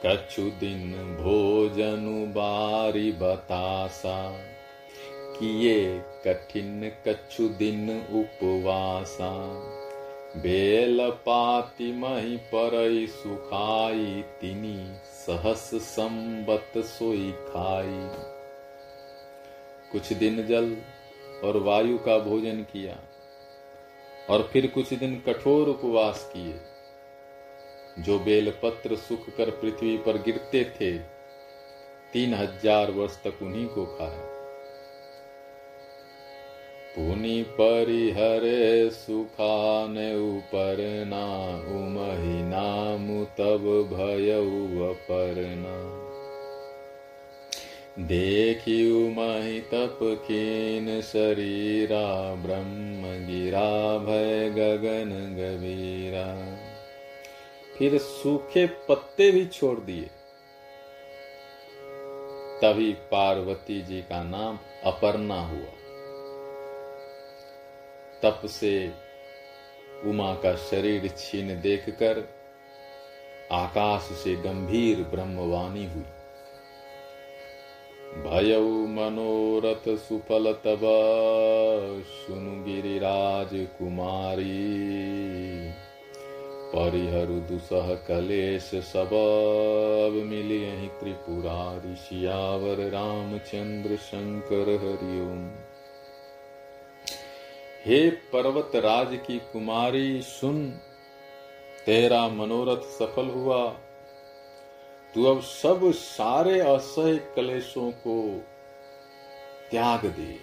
कछु 0.06 0.42
दिन 0.60 0.92
भोजन 1.16 2.06
बारी 2.36 3.12
बतासा, 3.12 4.18
किए 5.40 6.00
कठिन 6.26 6.92
कछु 7.08 7.48
दिन 7.50 7.90
उपवासा। 8.14 9.32
बेल 10.38 11.10
पाति 11.26 11.92
मही 11.94 12.38
पर 12.54 12.76
सुखाई, 13.10 14.24
तिनी 14.42 14.78
सहस 15.18 15.70
संबत 15.86 16.78
सोई 16.88 17.32
खाई। 17.48 18.39
कुछ 19.92 20.14
दिन 20.14 20.46
जल 20.48 20.76
और 21.44 21.58
वायु 21.58 21.98
का 21.98 22.18
भोजन 22.20 22.62
किया, 22.64 22.98
और 24.30 24.50
फिर 24.54 24.68
कुछ 24.68 24.94
दिन 24.94 25.16
कठोर 25.28 25.70
उपवास 25.70 26.30
किए। 26.34 26.60
जो 28.04 28.20
बेलपत्र 28.20 28.96
सुख 28.98 29.30
कर 29.30 29.50
पृथ्वी 29.52 29.98
पर 29.98 30.22
गिरते 30.22 30.64
थे, 30.76 30.98
तीन 32.14 32.34
हज़ार 32.34 32.92
वर्ष 32.92 33.18
तक 33.24 33.42
उन्हीं 33.42 33.68
को 33.68 33.86
खाया 33.86 34.28
पुनि 36.96 37.42
परिहरे 37.52 38.90
सुखान 38.90 39.98
ऊपर 40.18 40.78
ना 41.08 41.26
उमही 41.72 42.42
नाम, 42.44 43.08
तब 43.38 43.66
भय 43.94 44.32
परना 45.10 45.76
देखियु 48.00 49.00
मही 49.10 49.60
तप 49.60 50.00
कीन 50.02 51.02
शरीरा 51.02 52.36
ब्रह्म 52.36 53.02
गिरा 53.28 53.98
भय 53.98 54.50
गगन 54.50 55.10
गवीरा 55.36 56.28
फिर 57.78 57.98
सूखे 57.98 58.66
पत्ते 58.66 59.32
भी 59.32 59.46
छोड़ 59.46 59.80
दिए। 59.80 60.10
तभी 62.62 62.94
पार्वती 62.94 63.82
जी 63.82 64.02
का 64.02 64.24
नाम 64.24 64.60
अपर्णा 64.84 65.42
हुआ। 65.42 65.74
तप 68.24 68.42
से 68.46 68.94
उमा 70.06 70.34
का 70.36 70.56
शरीर 70.56 71.08
छीन 71.08 71.62
देखकर 71.62 72.24
आकाश 73.52 74.02
से 74.02 74.36
गंभीर 74.36 75.04
ब्रह्मवाणी 75.04 75.86
हुई। 75.86 76.06
भय 78.10 78.58
मनोरथ 78.88 79.98
सुफल 79.98 80.54
तब 80.54 80.80
सुनु 82.08 82.64
गिरिराज 82.64 83.50
कुमारी 83.54 84.70
परिहरु 86.76 87.40
दुसह 87.40 87.96
कलेश 87.96 88.72
सब 88.76 89.10
मिले 90.26 90.88
त्रिपुरारी 90.88 91.96
सियावर 91.96 92.90
रामचंद्र 92.90 93.96
शंकर 93.96 94.70
हरिओम। 94.70 95.50
हे 97.86 98.10
पर्वत 98.10 98.72
राज 98.76 99.20
की 99.28 99.40
कुमारी, 99.40 100.22
सुन, 100.22 100.70
तेरा 101.86 102.28
मनोरथ 102.28 102.82
सफल 102.82 103.26
हुआ। 103.26 103.76
तू 105.16 105.26
अब 105.26 105.42
सब 105.42 105.92
सारे 105.92 106.60
असह्य 106.60 107.34
कलेशों 107.36 107.92
को 107.92 108.44
त्याग 109.72 110.06
दे। 110.06 110.40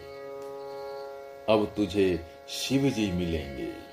अब 1.53 1.73
तुझे 1.77 2.21
शिव 2.49 2.91
जी 2.91 3.12
मिलेंगे। 3.12 3.87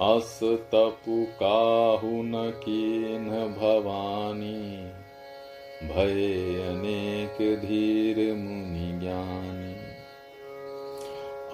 अस 0.00 0.40
तपु 0.42 1.26
काहु 1.42 2.22
न 2.22 2.52
न 3.20 3.54
भवानी, 3.58 4.90
भय 5.88 6.32
अनेक 6.68 7.58
धीर 7.58 8.34
मुनि 8.34 9.00
ज्ञानी। 9.00 9.74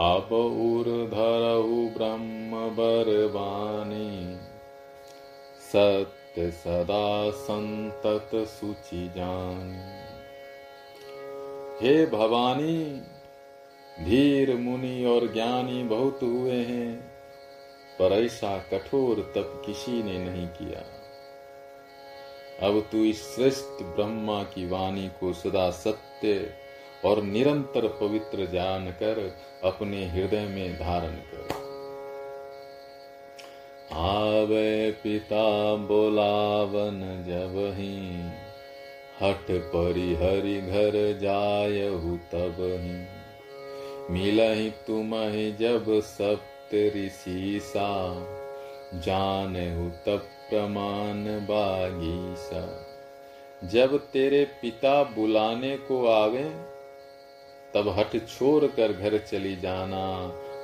अब 0.01 0.33
उर 0.33 0.85
धरहु 0.87 1.99
ब्रह्म 1.99 2.69
बरवानी, 2.69 4.39
सत 5.61 6.17
सदा 6.39 7.31
संतत 7.31 8.31
सुचि 8.35 9.09
जान। 9.17 9.75
हे 11.83 12.07
भवानी, 12.07 13.03
धीर, 14.05 14.57
मुनि 14.57 15.05
और 15.05 15.33
ज्ञानी 15.33 15.83
बहुत 15.83 16.23
हुए 16.23 16.57
हैं, 16.57 17.01
पर 17.99 18.13
ऐसा 18.13 18.59
कठोर 18.59 19.33
तप 19.35 19.63
किसी 19.67 20.03
ने 20.03 20.19
नहीं 20.19 20.47
किया। 20.47 20.81
अब 22.67 22.89
तू 22.93 22.99
इस 22.99 23.35
श्रेष्ठ 23.35 23.83
ब्रह्मा 23.83 24.43
की 24.43 24.69
वाणी 24.69 25.09
को 25.09 25.33
सदा 25.33 25.71
सत्य 25.71 26.55
और 27.05 27.23
निरंतर 27.23 27.89
पवित्र 27.89 28.47
जानकर 28.47 29.37
अपने 29.65 30.07
हृदय 30.07 30.47
में 30.47 30.75
धारण 30.75 31.17
कर। 31.17 31.60
आवे 33.93 34.91
पिता 34.91 35.75
बोलावन 35.75 37.01
जब 37.29 37.55
ही 37.79 37.97
हट 39.23 39.47
परि 39.51 40.15
हरि 40.15 40.61
घर 40.61 41.19
जायहु 41.21 42.17
तब 42.17 42.57
ही। 42.61 43.21
मिलहि 44.15 44.71
तुम 44.71 45.15
ही 45.15 45.53
जब 45.53 46.01
सप्त 46.01 46.75
ऋषि 46.97 47.61
सा, 47.63 48.15
जानहु 48.95 49.89
तब 49.91 50.19
प्रमाण 50.51 51.25
बागीसा 51.25 52.87
जब 53.65 53.99
तेरे 53.99 54.45
पिता 54.45 55.03
बुलाने 55.03 55.77
को 55.77 56.07
आवे, 56.07 56.45
तब 57.75 57.95
हट 57.99 58.29
छोड़ 58.29 58.65
कर 58.65 58.93
घर 58.93 59.19
चली 59.19 59.57
जाना, 59.57 60.07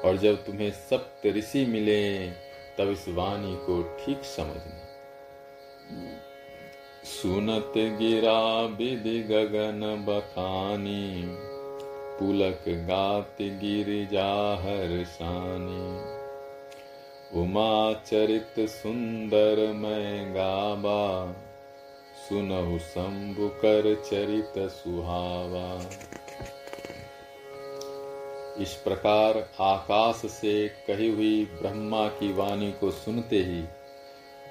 और 0.05 0.17
जब 0.17 0.45
तुम्हें 0.45 0.71
सप्त 0.71 1.27
ऋषि 1.27 1.67
मिले 1.67 2.46
तब 2.79 2.91
इस 2.91 3.09
वाणी 3.09 3.57
को 3.57 3.83
ठीक 3.83 4.23
समझना। 4.23 4.83
सुनत 7.05 7.73
गिरा 7.77 8.61
विधि 8.61 9.19
गगन 9.23 10.05
बखानी, 10.09 11.25
पुलक 12.19 12.65
गात 12.69 13.37
गिर 13.43 14.09
जाहर 14.13 15.05
सानी। 15.05 16.17
उमा 17.41 17.93
चरित 17.93 18.55
सुंदर 18.61 19.73
मैं 19.73 20.35
गाबा 20.35 21.33
सुनहु 22.29 22.79
शंभु 22.79 23.49
कर 23.49 23.95
चरित 24.11 24.71
सुहावा। 24.71 25.69
इस 28.61 28.75
प्रकार 28.75 29.51
आकाश 29.61 30.15
से 30.15 30.69
कही 30.69 31.09
हुई 31.09 31.45
ब्रह्मा 31.45 32.09
की 32.09 32.33
वाणी 32.33 32.73
को 32.73 32.91
सुनते 32.91 33.37
ही 33.37 33.63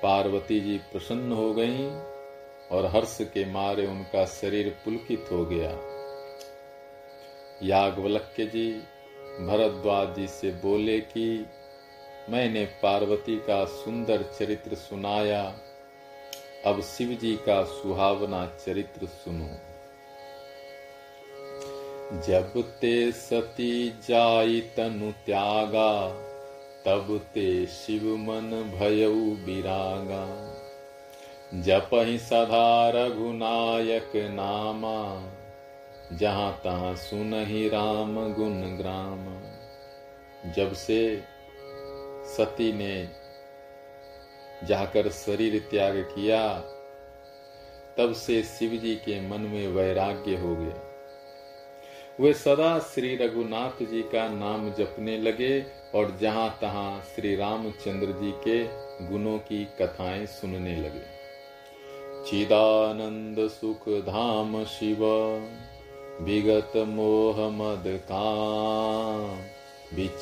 पार्वती 0.04 0.60
जी 0.60 0.78
प्रसन्न 0.78 1.32
हो 1.32 1.54
गईं 1.54 1.90
और 2.72 2.86
हर्ष 2.86 3.18
के 3.22 3.46
मारे 3.46 3.88
उनका 3.88 4.26
शरीर 4.26 4.70
पुलकित 4.86 5.26
हो 5.32 5.46
गया। 5.46 5.72
यागवलक्य 7.64 8.46
जी 8.46 8.72
भरद्वाज 9.46 10.16
जी 10.16 10.28
से 10.28 10.52
बोले 10.52 11.00
कि, 11.00 11.46
मैंने 12.30 12.66
पार्वती 12.66 13.36
का 13.38 13.66
सुंदर 13.66 14.24
चरित्र 14.40 14.76
सुनाया। 14.76 15.60
अब 16.66 16.82
शिव 16.82 17.10
जी 17.10 17.36
का 17.36 17.64
सुहावना 17.64 18.46
चरित्र 18.66 19.08
सुनो। 19.08 19.75
जब 22.14 22.62
ते 22.82 23.12
सती 23.12 23.90
जाई 23.90 24.62
तनु 24.62 25.12
त्यागा, 25.12 26.10
तब 26.86 27.22
ते 27.34 27.66
शिव 27.66 28.18
मन 28.18 28.72
बिरागा। 29.46 30.56
जप 31.62 31.90
ही 31.94 32.20
सदा 32.20 32.90
रघुनायक 32.90 34.12
नामा, 34.16 35.30
जहाँ 36.18 36.62
तहां 36.64 36.96
सुन 36.96 37.34
ही 37.34 37.70
राम 37.70 38.34
गुण 38.34 38.62
ग्राम। 38.62 39.42
जब 40.52 40.74
से 40.74 41.24
सती 42.26 42.74
ने 42.74 43.10
जाकर 44.64 45.10
शरीर 45.10 45.68
त्याग 45.72 45.98
किया, 45.98 46.58
तब 47.98 48.14
से 48.14 48.44
शिव 48.44 48.72
जी 48.72 48.96
के 48.96 49.28
मन 49.28 49.42
में 49.42 49.68
वैराग्य 49.68 50.36
हो 50.36 50.56
गया। 50.56 50.85
वे 52.20 52.34
सदा 52.34 52.80
श्री 52.80 53.16
रघुनाथ 53.16 53.86
जी 53.86 54.02
का 54.02 54.28
नाम 54.28 54.72
जपने 54.72 55.18
लगे 55.18 55.66
और 55.96 56.18
जहाँ 56.22 56.58
तहां 56.62 57.02
श्री 57.02 57.36
रामचंद्र 57.36 58.08
जी 58.08 58.32
के 58.32 58.64
गुणों 59.08 59.38
की 59.38 59.68
कथाएँ 59.82 60.26
सुनने 60.26 60.76
लगे। 60.76 61.16
चिदानंद 62.30 63.50
सुख 63.50 63.90
धाम 63.90 64.64
शिव, 64.64 65.06
विगत 66.22 66.72
मोह 66.78 67.50
मद 67.50 67.84
का 67.88 68.24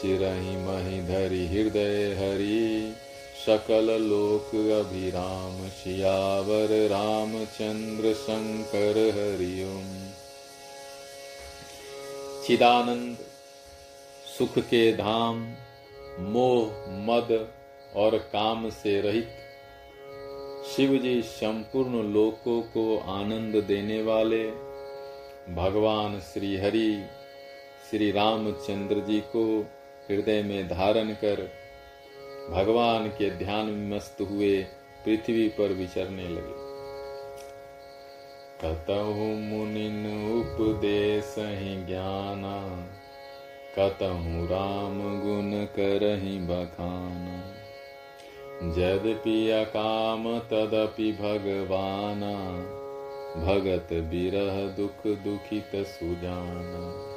रही 0.06 0.56
मही 0.58 1.08
धरी 1.08 1.48
हृदय 1.48 2.14
हरि, 2.14 2.94
सकल 3.46 4.02
लोक 4.02 4.56
अभिराम 4.56 5.68
शियावर 5.68 6.88
रामचंद्र 6.88 8.14
शंकर 8.14 8.98
हरिओम। 8.98 10.03
चिदानंद 12.48 13.18
सुख 14.38 14.58
के 14.60 14.92
धाम 14.94 15.38
मोह, 16.20 16.66
मद 16.90 17.54
और 17.96 18.18
काम 18.18 18.70
से 18.70 19.02
रहित। 19.02 19.30
शिव 20.66 20.98
जी 20.98 21.22
संपूर्ण 21.22 22.02
लोकों 22.04 22.62
को 22.62 22.98
आनंद 22.98 23.56
देने 23.64 24.02
वाले 24.04 24.44
भगवान 25.56 26.20
श्री 26.20 26.56
हरि 26.58 27.06
श्री 27.90 28.12
रामचंद्र 28.12 29.00
जी 29.00 29.20
को 29.20 29.46
हृदय 30.10 30.44
में 30.44 30.68
धारण 30.68 31.14
कर 31.14 31.50
भगवान 32.50 33.08
के 33.08 33.30
ध्यान 33.38 33.66
में 33.66 33.96
मस्त 33.98 34.18
हुए 34.22 34.64
पृथ्वी 35.06 35.48
पर 35.50 35.74
विचरने 35.74 36.28
लगे। 36.28 36.63
कतहु 38.62 39.26
मुनिन 39.26 40.06
उपदेश 40.40 41.36
ज्ञाना, 41.88 42.88
कतहु 43.80 44.46
राम 44.46 45.22
गुण 45.22 45.66
करहि 45.66 46.38
बखाना। 46.40 47.54
यद्यपि 48.64 49.50
अकाम 49.50 50.40
तदपि 50.40 51.12
भगवाना, 51.12 52.34
भगत 53.46 53.88
बिरह 53.94 54.68
दुख 54.68 55.08
दुखित 55.08 55.72
सुजाना। 55.76 57.14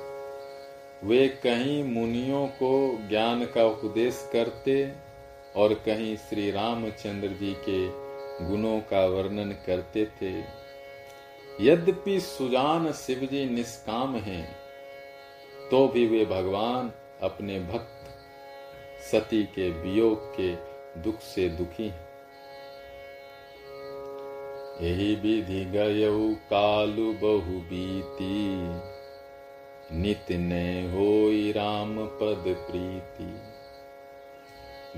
वे 1.05 1.29
कहीं 1.29 1.85
मुनियों 1.85 2.47
को 2.47 2.99
ज्ञान 3.09 3.45
का 3.45 3.65
उपदेश 3.65 4.31
करते 4.33 4.93
और 5.57 5.75
कहीं 5.75 6.17
श्री 6.17 6.51
रामचंद्र 6.51 7.29
जी 7.29 7.57
के 7.69 8.07
गुणों 8.47 8.81
का 8.81 9.07
वर्णन 9.07 9.57
करते 9.67 10.07
थे। 10.07 10.66
यद्यपि 11.61 12.21
सुजान 12.21 12.93
शिव 12.93 13.29
जी 13.33 13.45
निष्काम 13.45 14.17
हैं 14.17 14.57
तो 15.71 15.89
भी 15.89 16.07
वे 16.07 16.25
भगवान 16.25 16.93
अपने 17.23 17.61
भक्त, 17.61 18.05
सती 19.11 19.45
के 19.45 19.71
वियोग 19.71 20.35
के 20.41 20.55
दुख 21.01 21.21
से 21.21 21.49
दुखी 21.49 21.89
हैं। 21.89 22.09
यही 24.83 25.15
विधि 25.15 25.65
गय 25.65 26.09
कालु 26.51 27.13
बहु 27.13 27.61
बीती, 27.61 28.47
नित 29.97 30.31
ने 30.31 30.83
हो 30.93 31.31
राम 31.53 32.07
पद 32.07 32.45
प्रीति। 32.71 33.33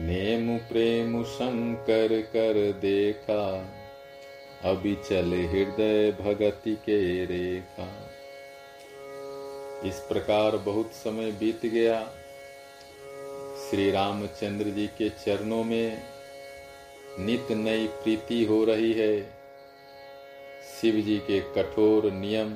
नेम 0.02 0.58
प्रेम 0.58 1.22
शंकर 1.24 2.22
कर 2.22 2.72
देखा 2.72 3.74
अभी 4.64 4.94
चले 4.94 5.46
हृदय 5.46 6.12
भगति 6.12 6.74
के 6.74 7.24
रेखा। 7.24 8.10
इस 9.88 9.94
प्रकार 9.94 10.56
बहुत 10.56 10.92
समय 10.92 11.30
बीत 11.32 11.66
गया। 11.66 12.00
श्री 13.70 13.90
रामचंद्र 13.90 14.64
जी 14.64 14.86
के 14.86 15.08
चरणों 15.08 15.64
में 15.64 16.02
नित 17.18 17.52
नई 17.52 17.86
प्रीति 17.86 18.44
हो 18.44 18.64
रही 18.64 18.92
है। 18.92 19.22
शिव 20.80 20.94
जी 20.94 21.18
के 21.18 21.40
कठोर 21.40 22.12
नियम, 22.12 22.52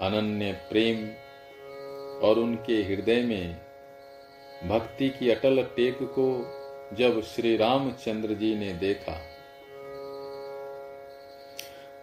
अनन्य 0.00 0.52
प्रेम 0.52 1.08
और 2.28 2.38
उनके 2.38 2.82
हृदय 2.82 3.22
में 3.22 3.60
भक्ति 4.68 5.08
की 5.08 5.30
अटल 5.30 5.62
टेक 5.62 5.98
को 6.02 6.28
जब 6.96 7.22
श्री 7.22 7.56
रामचंद्र 7.56 8.34
जी 8.34 8.54
ने 8.54 8.72
देखा 8.72 9.31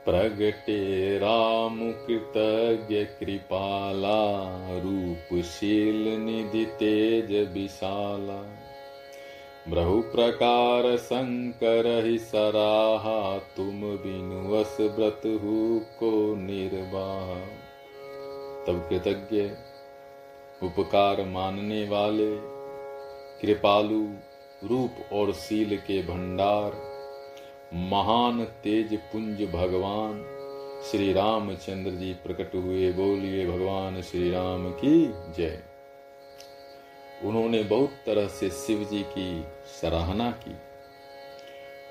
प्रगटे 0.10 1.18
राम 1.18 1.92
कृतज्ञ 1.92 3.04
कृपाला, 3.04 4.48
रूपशील 4.80 6.20
निधि 6.20 6.66
तेज 6.66 7.54
विशाला। 7.54 8.56
ब्रहु 9.70 10.02
प्रकार 10.02 10.98
शंकर 10.98 12.06
ही 12.06 12.20
सराहा, 12.20 13.38
तुम 13.38 13.82
बिनुवस 13.82 14.78
व्रत 14.82 15.22
हु 15.26 15.80
को 15.80 16.36
निर्वाह। 16.36 17.36
तब 18.66 18.90
कृतज्ञ, 18.90 19.42
उपकार 20.68 21.26
मानने 21.26 21.88
वाले, 21.90 22.36
कृपालु, 23.42 24.08
रूप 24.68 25.14
और 25.14 25.34
सील 25.34 25.78
के 25.78 26.02
भंडार 26.02 26.89
महान 27.74 28.46
तेज 28.46 28.98
पुंज 28.98 29.44
भगवान, 29.44 30.24
श्री 30.92 31.14
रामचंद्र 31.14 31.92
जी 31.92 32.14
प्रकट 32.14 32.56
हुए 32.56 32.92
बोलिए 32.92 33.48
भगवान 33.48 34.02
श्री 34.02 34.32
राम 34.32 34.72
की 34.72 35.12
जय। 35.14 35.64
उन्होंने 37.24 37.64
बहुत 37.64 37.90
तरह 38.06 38.28
से 38.28 38.50
शिव 38.50 38.84
जी 38.84 39.04
की 39.04 39.44
सराहना 39.82 40.32
की 40.32 40.56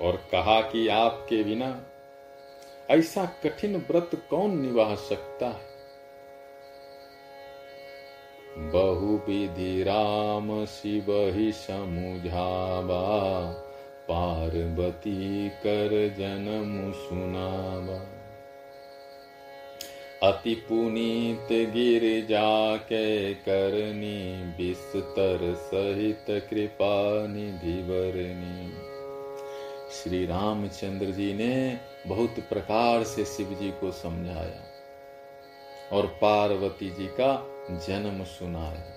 और 0.05 0.15
कहा 0.15 0.61
कि 0.61 0.87
आपके 0.87 1.43
बिना 1.43 1.85
ऐसा 2.89 3.25
कठिन 3.25 3.77
व्रत 3.77 4.09
कौन 4.29 4.61
निभा 4.61 4.95
सकता 4.95 5.47
है? 5.47 5.69
बहु 8.57 9.17
विधि 9.17 9.83
राम 9.83 10.65
शिव 10.65 11.05
ही 11.11 11.51
समुझावा। 11.51 13.09
पार्वती 14.11 15.49
कर 15.49 16.15
जन्म 16.17 16.91
सुनावा 16.91 18.15
अति 20.29 20.53
पुनीत 20.55 21.47
गिर 21.73 22.25
जाके 22.25 23.33
करनी, 23.33 24.43
बिस्तर 24.57 25.55
सहित 25.57 26.25
कृपा 26.29 27.27
निधि 27.27 27.79
श्री 29.91 30.25
रामचंद्र 30.25 31.05
जी 31.05 31.33
ने 31.33 31.79
बहुत 32.07 32.35
प्रकार 32.39 33.03
से 33.03 33.25
शिव 33.25 33.57
जी 33.61 33.71
को 33.71 33.91
समझाया 33.91 34.63
और 35.91 36.05
पार्वती 36.05 36.89
जी 36.89 37.07
का 37.19 37.47
जन्म 37.71 38.23
सुनाया। 38.23 38.95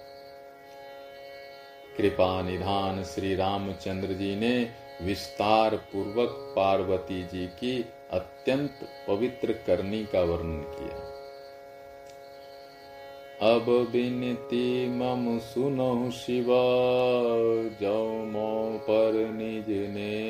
कृपा 1.97 2.43
निधान 2.43 3.03
श्री 3.05 3.35
रामचंद्र 3.35 4.09
जी 4.09 4.37
ने 4.37 4.71
विस्तार 5.05 5.77
पूर्वक 5.77 6.29
पार्वती 6.57 7.23
जी 7.23 7.47
की 7.47 7.85
अत्यंत 8.13 8.79
पवित्र 9.09 9.53
करनी 9.53 10.05
का 10.05 10.21
वर्णन 10.21 10.61
किया। 10.61 11.13
अब 13.57 13.89
बिनती 13.93 14.89
मम 14.89 15.39
सुनो 15.39 16.11
शिवा, 16.11 16.65
जो 17.81 18.25
मो 18.25 18.79
पर 18.83 19.31
निज 19.33 19.69
ने 19.69 20.23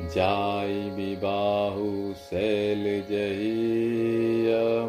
जाय 0.00 0.90
विबाहु 0.90 2.14
शैल 2.14 2.84
जही 3.10 3.80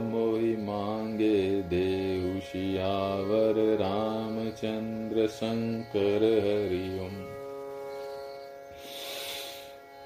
मोहि 0.01 0.55
मांगे 0.55 1.61
देहु 1.61 2.39
शियावर 2.39 3.77
रामचंद्र 3.81 5.27
शंकर 5.27 6.23
हरिओम। 6.43 7.20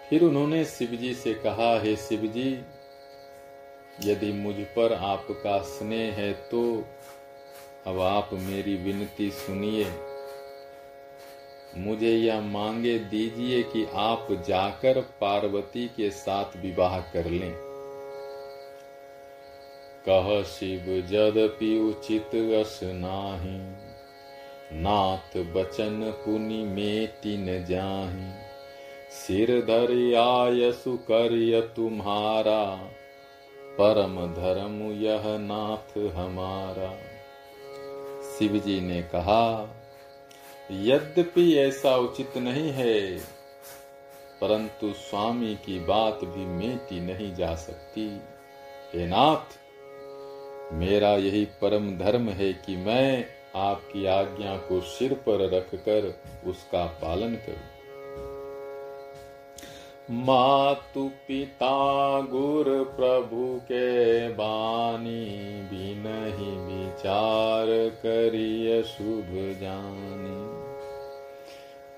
फिर 0.09 0.23
उन्होंने 0.23 0.63
शिवजी 0.65 1.13
से 1.13 1.33
कहा, 1.33 1.79
हे 1.79 1.95
शिवजी, 1.95 2.49
यदि 4.03 4.31
मुझ 4.33 4.55
पर 4.75 4.93
आपका 4.93 5.57
स्नेह 5.61 6.13
है 6.13 6.33
तो 6.33 6.61
अब 7.87 7.99
आप 7.99 8.29
मेरी 8.33 8.75
विनती 8.75 9.29
सुनिए। 9.31 9.85
मुझे 11.77 12.11
यह 12.11 12.41
मांगे 12.41 12.97
दीजिए 12.99 13.61
कि 13.63 13.85
आप 13.93 14.27
जाकर 14.47 15.01
पार्वती 15.21 15.87
के 15.87 16.09
साथ 16.09 16.57
विवाह 16.57 16.99
कर 16.99 17.29
लें। 17.29 17.53
कह, 20.05 20.43
शिव 20.43 20.85
जदपि 21.07 21.77
उचित 21.79 22.35
अस 22.55 22.79
नाही, 22.83 23.57
नाथ 24.81 25.37
बचन 25.53 26.11
पुनि 26.15 26.63
मेटी 26.65 27.37
न 27.37 27.65
जाही। 27.65 28.31
सिर 29.15 29.49
धरि 29.61 30.13
आयसु 30.13 30.97
करिय 30.97 31.59
तुम्हारा 31.75 32.63
परम 33.77 34.15
धर्म 34.33 34.81
यह 35.01 35.23
नाथ 35.39 35.97
हमारा। 36.15 36.89
शिव 38.29 38.57
जी 38.57 38.79
ने 38.81 39.01
कहा, 39.01 39.45
यद्यपि 40.71 41.53
ऐसा 41.57 41.95
उचित 41.97 42.37
नहीं 42.37 42.71
है, 42.71 43.17
परंतु 44.41 44.91
स्वामी 44.93 45.55
की 45.55 45.79
बात 45.79 46.23
भी 46.23 46.45
मेटी 46.45 46.99
नहीं 46.99 47.33
जा 47.35 47.55
सकती। 47.55 48.07
हे 48.93 49.05
नाथ, 49.07 49.59
मेरा 50.73 51.13
यही 51.17 51.45
परम 51.61 51.89
धर्म 51.97 52.29
है 52.29 52.51
कि 52.53 52.75
मैं 52.77 53.25
आपकी 53.55 54.05
आज्ञा 54.05 54.57
को 54.57 54.81
सिर 54.81 55.13
पर 55.13 55.49
रखकर 55.49 56.13
उसका 56.47 56.85
पालन 57.01 57.35
करूँ। 57.35 57.74
मातु 60.11 61.09
पिता 61.27 62.21
गुर 62.21 62.65
प्रभु 62.67 63.59
के 63.59 64.29
बानी 64.29 65.25
भी 65.61 65.95
नहीं 65.95 66.85
विचार 66.85 67.65
करिय 67.89 68.83
शुभ 68.83 69.57
जानी। 69.61 70.65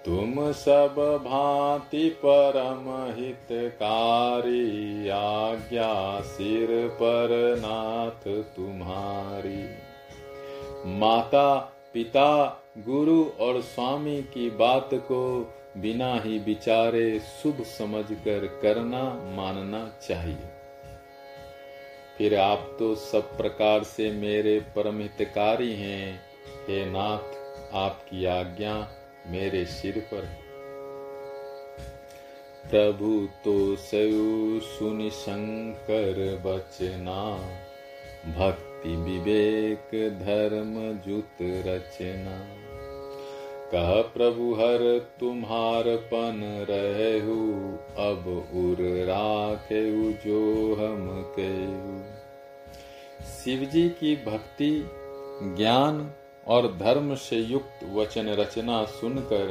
तुम 0.05 0.51
सब 0.51 1.21
भांति 1.25 2.09
परम 2.25 3.15
हितकारी, 3.21 5.09
आज्ञा 5.09 6.21
सिर 6.21 6.87
पर 6.87 7.55
नाथ 7.59 8.43
तुम्हारी। 8.43 9.69
माता, 10.85 11.55
पिता, 11.93 12.61
गुरु 12.77 13.25
और 13.39 13.61
स्वामी 13.61 14.21
की 14.21 14.49
बात 14.49 14.89
को 14.93 15.53
बिना 15.81 16.19
ही 16.19 16.39
विचारे 16.39 17.19
शुभ 17.19 17.63
समझकर 17.63 18.59
करना, 18.61 19.03
मानना 19.13 19.93
चाहिए। 20.07 20.49
फिर 22.17 22.35
आप 22.35 22.75
तो 22.79 22.95
सब 22.95 23.37
प्रकार 23.37 23.83
से 23.83 24.11
मेरे 24.11 24.59
परम 24.59 24.99
हितकारी 24.99 25.73
हैं। 25.73 26.21
हे 26.67 26.85
नाथ, 26.85 27.35
आपकी 27.73 28.25
आज्ञा 28.25 28.89
मेरे 29.27 29.65
सिर 29.65 29.99
पर 29.99 30.23
है। 30.23 30.47
प्रभु 32.71 33.27
तो 33.45 33.75
सयु 33.75 34.59
सुनि 34.59 35.09
शंकर 35.09 36.41
बचना, 36.45 37.37
भक्ति 38.37 38.95
विवेक 38.95 40.09
धर्म 40.19 40.99
जुत 41.07 41.37
रचना। 41.41 42.66
कह 43.71 44.01
प्रभु 44.01 44.53
हर 44.53 45.07
तुम्हार 45.19 45.83
पन 45.87 46.65
रहु, 46.69 47.37
अब 48.03 48.27
उर 48.53 48.77
राखे 48.81 50.13
जो 50.13 50.75
हम 50.75 51.33
कहु। 51.39 52.03
शिव 53.25 53.69
जी 53.69 53.89
की 53.89 54.15
भक्ति, 54.15 54.89
ज्ञान 55.43 56.11
और 56.47 56.77
धर्म 56.77 57.15
से 57.15 57.35
युक्त 57.35 57.79
वचन 57.93 58.29
रचना 58.29 58.85
सुनकर 58.85 59.45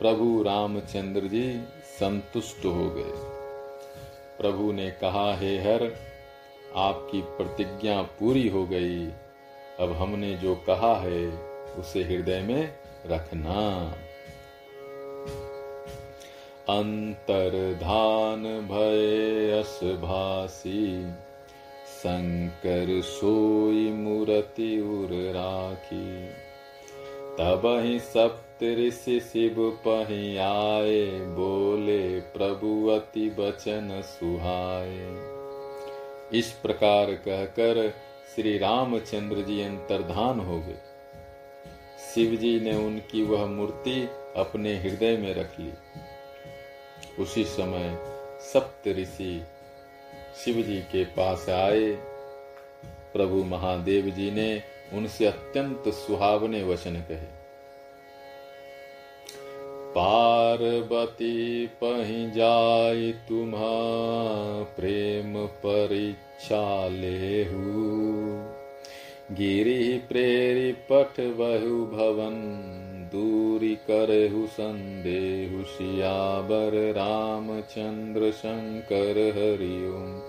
प्रभु 0.00 0.42
रामचंद्र 0.42 1.20
जी 1.20 1.60
संतुष्ट 2.00 2.64
हो 2.64 2.90
गए। 2.90 3.12
प्रभु 4.38 4.72
ने 4.72 4.90
कहा, 4.90 5.36
हे 5.36 5.58
हर, 5.58 5.96
आपकी 6.76 7.22
प्रतिज्ञा 7.22 8.02
पूरी 8.02 8.48
हो 8.48 8.66
गई। 8.66 9.06
अब 9.80 9.92
हमने 9.92 10.34
जो 10.34 10.54
कहा 10.54 10.94
है, 10.94 11.28
उसे 11.78 12.02
हृदय 12.02 12.40
में 12.40 12.85
रखना। 13.10 13.94
अंतर्धान 16.68 18.42
भय 18.42 19.58
अस 19.60 19.80
भासी 19.84 21.10
शंकर 21.98 23.02
सोई 23.02 23.90
मूर्ति 23.92 24.80
उर 24.80 25.08
राखी। 25.12 26.26
तब 27.38 27.62
ही 27.84 28.00
सप्त 28.00 28.62
ऋषि 28.62 29.20
शिव 29.20 29.78
पही 29.88 30.36
आए, 30.36 31.06
बोले 31.20 32.20
प्रभु 32.20 32.88
अति 32.88 33.30
बचन 33.30 34.02
सुहाए। 34.04 35.08
इस 36.38 36.50
प्रकार 36.62 37.12
कहकर 37.12 37.92
श्री 38.34 38.58
रामचंद्र 38.58 39.36
जी 39.36 39.62
अंतर्धान 39.62 40.40
हो 40.40 40.58
गए। 40.58 40.85
शिव 42.16 42.36
जी 42.36 42.60
ने 42.60 42.74
उनकी 42.74 43.22
वह 43.22 43.46
मूर्ति 43.46 44.08
अपने 44.36 44.78
हृदय 44.78 45.16
में 45.16 45.34
रख 45.34 45.60
ली। 45.60 45.72
उसी 47.22 47.44
समय 47.44 47.98
सप्त 48.40 48.88
ऋषि 48.88 49.44
शिव 50.44 50.54
जी 50.54 50.80
के 50.80 51.04
पास 51.04 51.48
आए। 51.48 51.92
प्रभु 53.12 53.44
महादेव 53.44 54.10
जी 54.10 54.30
ने 54.30 54.62
उनसे 54.92 55.26
अत्यंत 55.26 55.88
सुहावने 55.88 56.64
वचन 56.64 56.94
कहे। 56.94 57.26
पार्वती 59.94 61.66
पही 61.66 62.30
जाय 62.30 63.12
तुम्हा 63.12 63.74
प्रेम 64.76 65.46
परीक्षा 65.46 66.88
लेहू। 66.88 68.55
गिरी 69.32 69.98
प्रेरी 69.98 70.72
पठ 70.72 71.20
बहु 71.20 71.86
भवन 71.86 72.34
दूरी 73.12 73.74
करहु 73.90 74.46
संदेहु 74.46 75.64
सियाबर 75.64 76.92
रामचंद्र 76.92 78.30
शंकर 78.32 79.18
हरिओम 79.36 80.20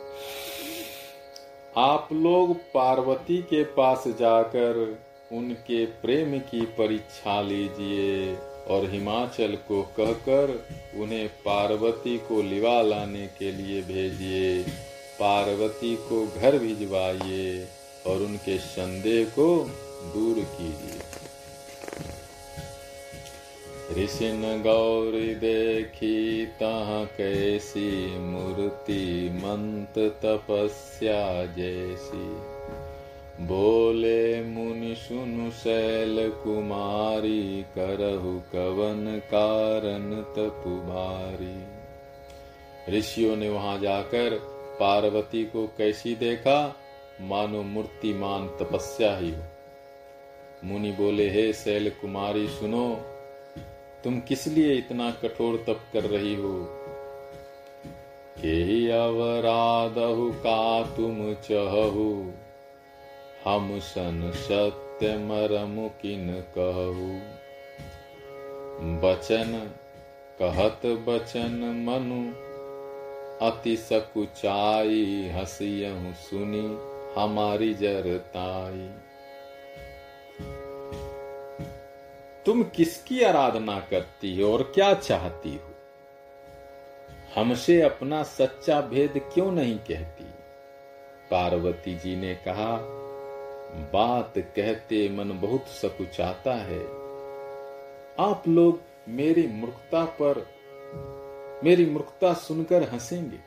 आप 1.81 2.09
लोग 2.13 2.55
पार्वती 2.55 3.37
के 3.37 3.63
पास 3.63 4.03
जाकर 4.07 4.97
उनके 5.31 5.85
प्रेम 5.85 6.39
की 6.39 6.61
परीक्षा 6.61 7.41
लीजिए 7.41 8.35
और 8.67 8.89
हिमाचल 8.89 9.55
को 9.55 9.81
कहकर 9.81 10.65
उन्हें 10.95 11.27
पार्वती 11.27 12.17
को 12.17 12.41
लिवा 12.41 12.81
लाने 12.81 13.27
के 13.27 13.51
लिए 13.51 13.81
भेजिए। 13.81 14.63
पार्वती 15.19 15.95
को 15.95 16.27
घर 16.27 16.57
भिजवाइए। 16.57 17.76
और 18.07 18.21
उनके 18.21 18.57
संदेह 18.57 19.25
को 19.25 19.63
दूर 20.13 20.35
कीजिए। 20.35 21.01
ऋषिन 24.03 24.41
गौरी 24.41 25.35
देखी 25.35 26.45
तह 26.45 27.05
कैसी 27.17 28.19
मूर्ति 28.19 29.29
मंत 29.33 29.99
तपस्या 30.25 31.45
जैसी। 31.45 32.57
बोले, 33.45 34.43
मुनि 34.43 34.95
सुनु 34.95 35.51
शैल 35.51 36.29
कुमारी, 36.29 37.65
करहु 37.75 38.39
कवन 38.39 39.21
कारण 39.25 40.15
तपुमारी 40.21 41.77
ऋषियों 42.97 43.35
ने 43.35 43.49
वहाँ 43.49 43.79
जाकर 43.79 44.39
पार्वती 44.79 45.43
को 45.43 45.67
कैसी 45.77 46.15
देखा? 46.15 46.75
मानो 47.21 47.63
मूर्तिमान 47.63 48.47
तपस्या 48.47 49.17
ही 49.17 49.31
हो। 49.31 49.43
मुनि 50.63 50.91
बोले, 50.91 51.29
हे 51.29 51.53
शैल 51.53 51.89
कुमारी 51.89 52.47
सुनो, 52.47 52.95
तुम 54.03 54.19
किस 54.19 54.47
लिए 54.47 54.73
इतना 54.73 55.11
कठोर 55.11 55.63
तप 55.67 55.81
कर 55.93 56.03
रही 56.03 56.35
हो? 56.35 56.67
के 58.37 58.89
अवराधहु 58.91 60.31
का 60.31 60.83
तुम 60.95 61.33
चहु 61.33 62.31
हम 63.45 63.79
सन 63.79 64.31
सत्य 64.35 65.17
मरम 65.17 65.87
किन 65.87 66.43
कहु 66.57 67.37
बचन, 69.01 69.71
कहत 70.39 70.81
बचन 70.85 71.85
मनु, 71.87 72.47
अति 73.47 73.77
सकुचाई 73.77 75.31
हसियहु 75.33 76.13
सुनी। 76.13 76.86
हमारी 77.17 77.73
जरताई 77.73 78.89
तुम 82.45 82.63
किसकी 82.63 83.23
आराधना 83.23 83.79
करती 83.79 84.41
हो 84.41 84.53
और 84.53 84.63
क्या 84.63 84.93
चाहती 84.93 85.55
हो? 85.55 85.75
हमसे 87.35 87.81
अपना 87.81 88.23
सच्चा 88.23 88.81
भेद 88.81 89.29
क्यों 89.33 89.51
नहीं 89.51 89.77
कहती? 89.79 90.23
पार्वती 91.31 91.95
जी 91.95 92.15
ने 92.15 92.35
कहा, 92.35 92.77
बात 93.93 94.33
कहते 94.37 95.09
मन 95.09 95.39
बहुत 95.39 95.67
सकुचाता 95.67 96.53
है। 96.53 96.79
आप 98.19 98.43
लोग 98.47 98.81
मेरी 99.07 99.47
मूर्खता 99.47 100.05
पर, 100.05 100.47
मेरी 101.63 101.85
मूर्खता 101.85 102.33
सुनकर 102.33 102.83
हंसेंगे। 102.83 103.46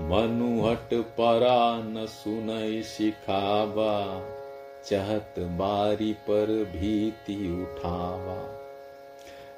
मनुहट 0.00 0.94
परा 0.94 1.82
न 1.82 2.06
सुनई 2.06 2.82
सिखावा, 2.82 4.22
चहत 4.84 5.34
बारी 5.38 6.12
पर 6.12 6.46
भीति 6.46 7.36
उठावा। 7.62 8.56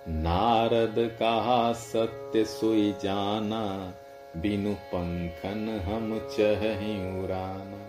नारद 0.09 0.95
कहा, 0.99 1.73
सत्य 1.73 2.45
सोई 2.45 2.93
जाना, 2.93 3.95
बिनु 4.37 4.75
पंखन 4.75 5.69
हम 5.85 6.19
चही 6.19 7.25
उड़ाना। 7.25 7.89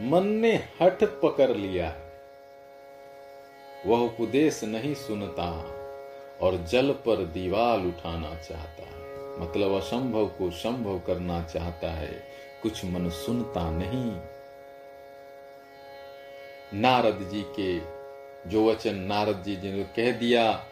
मन 0.00 0.26
ने 0.26 0.54
हठ 0.82 1.04
पकड़ 1.04 1.50
लिया, 1.50 1.94
वह 3.86 3.98
उपदेश 3.98 4.64
नहीं 4.64 4.94
सुनता 4.94 5.50
और 6.42 6.56
जल 6.56 6.90
पर 6.90 7.24
दीवाल 7.24 7.80
उठाना 7.80 8.34
चाहता। 8.34 8.82
है 8.82 8.99
मतलब 9.40 9.72
असंभव 9.72 10.26
को 10.26 10.50
संभव 10.50 10.98
करना 10.98 11.42
चाहता 11.42 11.90
है। 11.90 12.22
कुछ 12.62 12.84
मन 12.84 13.10
सुनता 13.10 13.70
नहीं। 13.70 14.20
नारद 16.80 17.28
जी 17.32 17.42
के 17.60 18.00
जो 18.50 18.70
वचन 18.70 18.94
नारद 18.94 19.42
जी 19.42 19.56
ने 19.56 19.84
कह 19.84 20.12
दिया, 20.12 20.64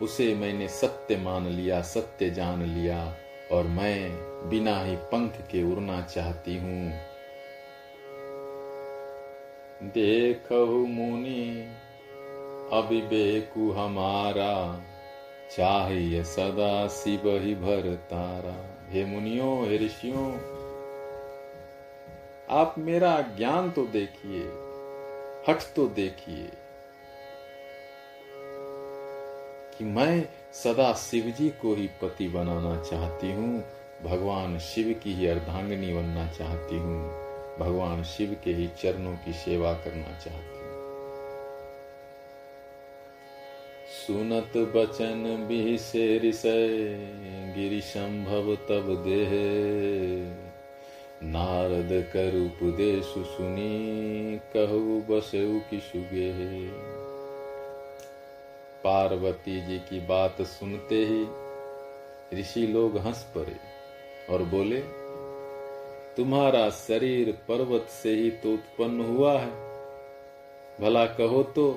उसे 0.00 0.34
मैंने 0.34 0.68
सत्य 0.68 1.16
मान 1.16 1.46
लिया, 1.46 1.82
सत्य 1.82 2.30
जान 2.30 2.62
लिया 2.62 3.14
और 3.52 3.64
मैं 3.64 4.10
बिना 4.48 4.80
ही 4.80 4.96
पंख 4.96 5.32
के 5.32 5.72
उड़ना 5.72 6.00
चाहती 6.00 6.56
हूँ। 6.56 6.92
देखो 9.82 10.66
मुनि 10.66 11.68
अभिवेकु 12.72 13.70
हमारा। 13.72 14.82
चाहिए 15.50 16.22
सदा 16.24 16.86
शिव 16.88 17.28
ही 17.42 17.54
भर 17.54 17.94
तारा। 18.10 18.56
हे 18.90 19.04
मुनियों, 19.04 19.66
हे 19.68 19.78
ऋषियों, 19.78 20.26
आप 22.50 22.74
मेरा 22.78 23.20
ज्ञान 23.36 23.70
तो 23.70 23.86
देखिए 23.86 24.42
हट 25.48 25.62
तो 25.76 25.86
देखिए 25.88 26.50
कि 29.72 29.84
मैं 29.84 30.28
सदा 30.54 30.92
शिव 31.00 31.32
जी 31.38 31.48
को 31.62 31.74
ही 31.74 31.86
पति 32.02 32.28
बनाना 32.28 32.76
चाहती 32.82 33.32
हूँ, 33.32 33.62
भगवान 34.04 34.58
शिव 34.58 34.94
की 35.02 35.14
ही 35.14 35.26
अर्धांगिनी 35.26 35.92
बनना 35.94 36.26
चाहती 36.32 36.78
हूँ, 36.78 37.00
भगवान 37.58 38.02
शिव 38.06 38.36
के 38.44 38.52
ही 38.52 38.66
चरणों 38.82 39.16
की 39.16 39.32
सेवा 39.34 39.72
करना 39.74 40.18
चाहती 40.18 40.55
सुनत 44.06 44.52
बचन 44.76 45.22
गिरी 47.56 47.80
संभव 47.80 48.54
तब 48.68 48.90
देह। 49.06 49.30
नारद 51.22 51.88
कर 52.12 52.36
उपदेश 52.36 53.04
सुनी, 53.04 54.36
कहु 54.56 54.82
बसु 55.08 55.60
की 55.70 55.80
सुगे। 55.80 56.30
पार्वती 58.84 59.56
जी 59.66 59.78
की 59.78 60.00
बात 60.06 60.42
सुनते 60.42 61.00
ही 61.04 61.22
ऋषि 62.40 62.66
लोग 62.66 62.98
हंस 62.98 63.26
पड़े 63.34 63.56
और 64.30 64.42
बोले, 64.44 64.80
तुम्हारा 66.16 66.68
शरीर 66.70 67.32
पर्वत 67.48 67.88
से 67.92 68.14
ही 68.14 68.30
तो 68.30 68.52
उत्पन्न 68.54 69.00
हुआ 69.06 69.32
है। 69.38 69.50
भला 70.80 71.04
कहो 71.06 71.42
तो 71.42 71.68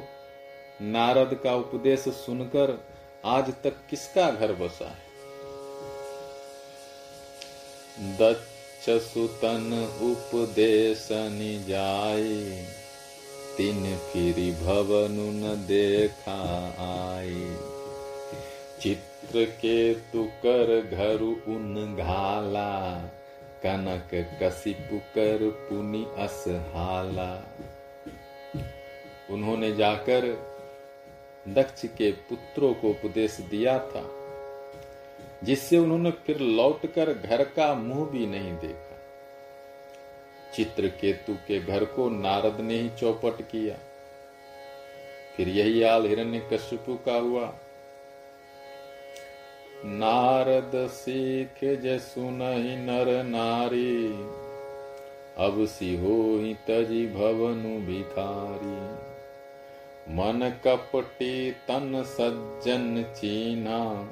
नारद 0.82 1.39
का 1.43 1.55
उपदेश 1.55 1.99
सुनकर 1.99 2.86
आज 3.25 3.53
तक 3.63 3.73
किसका 3.89 4.32
घर 4.32 4.53
बसा 4.53 4.86
है? 4.86 5.09
दच्च 8.17 8.89
सुतन 8.89 9.89
उपदेशनि 10.01 11.65
जाई 11.67 12.65
तीन 13.57 13.97
फिर 13.97 14.63
भवनु 14.63 15.32
न 15.32 15.65
देखा 15.67 16.39
आई 17.07 17.55
चित्र 18.82 19.45
के 19.45 19.93
तुकर 19.93 20.82
घर 20.93 21.21
उन 21.23 21.95
घाला, 21.99 23.01
कनक 23.63 24.39
कसिपु 24.43 24.97
कर 24.97 25.49
पुनि 25.49 26.05
असहाला 26.17 27.43
उन्होंने 29.30 29.75
जाकर 29.75 30.49
दक्ष 31.54 31.86
के 31.97 32.12
पुत्रों 32.12 32.74
को 32.74 32.89
उपदेश 32.89 33.38
दिया 33.41 33.78
था, 33.80 34.04
जिससे 35.43 35.78
उन्होंने 35.78 36.12
फिर 36.12 36.39
लौटकर 36.39 37.14
घर 37.14 37.43
का 37.43 37.74
मुँह 37.74 38.06
भी 38.06 38.26
नहीं 38.26 38.54
देखा। 38.58 38.97
चित्र 40.56 40.88
केतु 40.88 41.34
के 41.47 41.60
घर 41.60 41.86
को 41.86 42.10
नारद 42.10 42.60
ने 42.60 42.80
ही 42.80 42.89
चौपट 42.89 43.41
किया। 43.41 43.76
फिर 45.38 45.47
यही 45.47 45.84
हाल 45.84 46.06
हिरण्य 46.06 46.39
कश्यपु 46.54 46.95
का 47.06 47.16
हुआ। 47.16 47.45
नारद 49.86 50.72
सीख 50.89 51.64
जसु 51.82 52.22
नहीं 52.22 52.78
नर 52.78 53.24
नारी, 53.24 54.14
अब 55.38 55.66
सी 55.66 55.95
हो 55.95 56.16
ही 56.39 56.54
तजी 56.68 57.06
भवनु 57.08 57.78
भिखारी। 57.86 59.09
मन 60.10 60.62
कपटी 60.64 61.51
तन 61.51 62.03
सज्जन 62.07 63.03
चीना, 63.18 64.10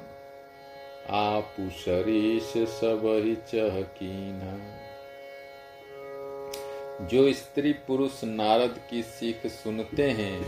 आपु 1.10 1.70
शरीश 1.70 2.52
सब 2.56 3.22
ही 3.24 3.34
चहकीना। 3.34 4.78
जो 7.06 7.32
स्त्री 7.32 7.72
पुरुष 7.72 8.24
नारद 8.24 8.80
की 8.90 9.02
सीख 9.02 9.46
सुनते 9.46 10.10
हैं, 10.10 10.40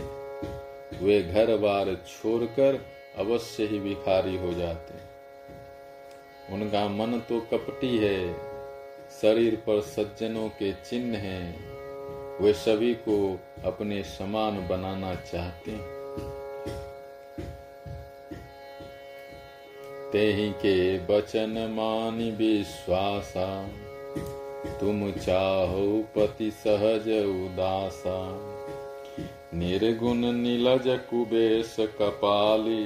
वे 1.03 1.21
घर 1.21 1.57
बार 1.57 1.95
छोड़कर 1.95 2.85
अवश्य 3.17 3.65
ही 3.65 3.79
भिखारी 3.79 4.37
हो 4.37 4.53
जाते 4.53 4.93
हैं। 4.93 5.09
उनका 6.49 6.87
मन 6.87 7.19
तो 7.19 7.39
कपटी 7.39 7.97
है, 7.97 8.33
शरीर 9.21 9.55
पर 9.55 9.81
सज्जनों 9.81 10.49
के 10.49 10.71
चिन्ह 10.71 11.17
हैं। 11.17 11.70
वे 12.39 12.53
सभी 12.53 12.93
को 12.93 13.39
अपने 13.65 14.03
समान 14.03 14.67
बनाना 14.67 15.15
चाहते 15.15 15.71
हैं। 15.71 16.01
ते 20.11 20.33
ही 20.33 20.49
के 20.51 20.99
बचन 20.99 21.49
मानि 21.49 22.31
विश्वासा, 22.31 23.67
तुम 24.79 25.11
चाहो 25.11 26.03
पति 26.15 26.51
सहज 26.51 27.07
उदासा। 27.25 28.17
निर्गुण 29.53 30.17
नीलज 30.17 30.83
कुबेश 30.87 31.75
कपाली, 31.79 32.85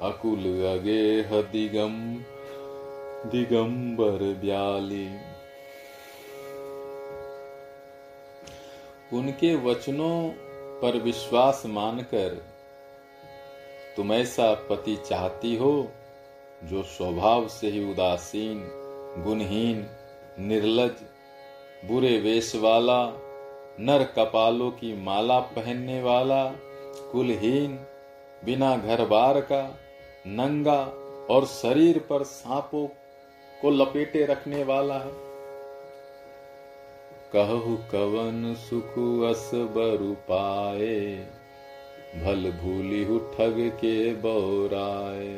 अकुल 0.00 0.44
अगेह 0.66 1.42
दिगम, 1.42 1.94
दिगंबर 3.30 4.40
ब्याली। 4.40 5.27
उनके 9.12 9.54
वचनों 9.54 10.28
पर 10.82 11.02
विश्वास 11.02 11.62
मानकर 11.66 12.44
तुम 13.96 14.12
ऐसा 14.12 14.54
पति 14.54 14.96
चाहती 14.96 15.56
हो, 15.56 15.92
जो 16.64 16.82
स्वभाव 16.82 17.48
से 17.48 17.68
ही 17.68 17.92
उदासीन, 17.92 18.62
गुणहीन, 19.24 19.86
निर्लज, 20.38 20.92
बुरे 21.84 22.18
वेश 22.18 22.56
वाला, 22.56 23.06
नर 23.80 24.02
कपालों 24.02 24.70
की 24.70 25.02
माला 25.02 25.40
पहनने 25.40 26.02
वाला, 26.02 26.52
कुलहीन, 27.12 27.78
बिना 28.44 28.76
घर 28.76 29.04
बार 29.04 29.40
का, 29.40 29.78
नंगा 30.26 30.84
और 31.30 31.44
शरीर 31.44 31.98
पर 31.98 32.22
सांपों 32.22 32.86
को 33.62 33.70
लपेटे 33.70 34.24
रखने 34.26 34.64
वाला 34.64 34.98
है। 34.98 35.27
कहु 37.32 37.76
कवन 37.90 38.54
सुख 38.58 38.92
अस 39.24 39.50
बरु 39.54 40.12
पाए, 40.28 41.26
भल 42.16 42.50
भूली 42.62 43.04
हु 43.04 43.18
ठग 43.18 43.56
के 43.74 44.14
बौराए। 44.14 45.34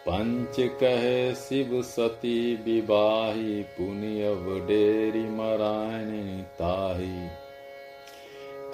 पंच 0.00 0.56
कहे 0.80 1.34
शिव 1.34 1.82
सती 1.82 2.54
विवाही 2.56 3.62
पुण्य 3.62 4.34
डेरी 4.66 5.24
मरायणी 5.30 6.42
ताही। 6.42 7.28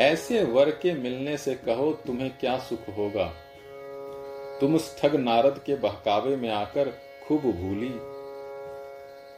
ऐसे 0.05 0.43
वर 0.45 0.71
के 0.71 0.93
मिलने 0.93 1.37
से 1.37 1.55
कहो 1.55 1.93
तुम्हें 2.07 2.31
क्या 2.41 2.59
सुख 2.59 2.89
होगा। 2.99 3.33
तुम 4.61 4.75
उस 4.75 4.97
ठग 5.01 5.17
नारद 5.17 5.61
के 5.67 5.77
बहकावे 5.77 6.37
में 6.37 6.51
आकर 6.51 6.93
खूब 7.29 7.41
भूली 7.41 7.95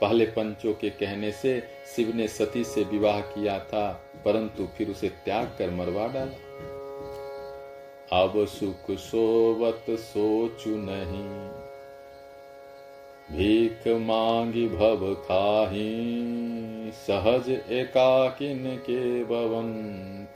पहले 0.00 0.24
पंचों 0.24 0.72
के 0.72 0.90
कहने 0.90 1.32
से 1.32 1.62
शिव 1.96 2.12
ने 2.14 2.28
सती 2.28 2.64
से 2.64 2.84
विवाह 2.84 3.20
किया 3.20 3.58
था, 3.58 4.02
परंतु 4.24 4.68
फिर 4.78 4.90
उसे 4.90 5.08
त्याग 5.08 5.46
कर 5.58 5.70
मरवा 5.70 6.06
डाला। 6.06 6.38
अब 8.22 8.46
सुख 8.46 8.96
सोवत 8.96 9.84
सोचु 9.90 10.70
नहीं। 10.70 11.68
भीख 13.36 13.88
मांगी 13.88 14.68
भव 14.68 15.14
खाही, 15.14 16.12
सहज 17.06 17.50
एकाकिन 17.70 18.76
के 18.76 19.24
बवन, 19.24 19.74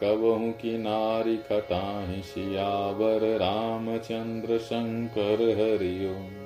कबहू 0.00 0.50
की 0.50 0.78
नारी 0.78 1.36
खटाही, 1.36 2.22
सियावर 2.22 3.38
रामचंद्र 3.38 4.58
शंकर 4.58 5.42
हरिओम। 5.42 6.41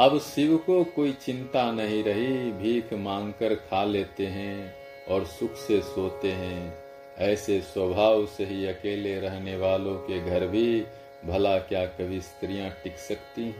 अब 0.00 0.18
शिव 0.18 0.56
को 0.56 0.84
कोई 0.84 1.12
चिंता 1.12 1.70
नहीं 1.72 2.02
रही, 2.04 2.52
भीख 2.52 2.92
मांगकर 2.92 3.54
खा 3.54 3.84
लेते 3.84 4.26
हैं 4.26 4.74
और 5.08 5.24
सुख 5.24 5.54
से 5.56 5.80
सोते 5.80 6.32
हैं। 6.32 6.74
ऐसे 7.18 7.60
स्वभाव 7.60 8.26
से 8.26 8.44
ही 8.44 8.66
अकेले 8.66 9.20
रहने 9.20 9.56
वालों 9.56 9.94
के 9.94 10.20
घर 10.20 10.46
भी 10.46 10.84
भला 11.24 11.58
क्या 11.58 11.84
कभी 11.86 12.20
स्त्रियाँ 12.20 12.70
टिक 12.84 12.96
सकती 12.98 13.50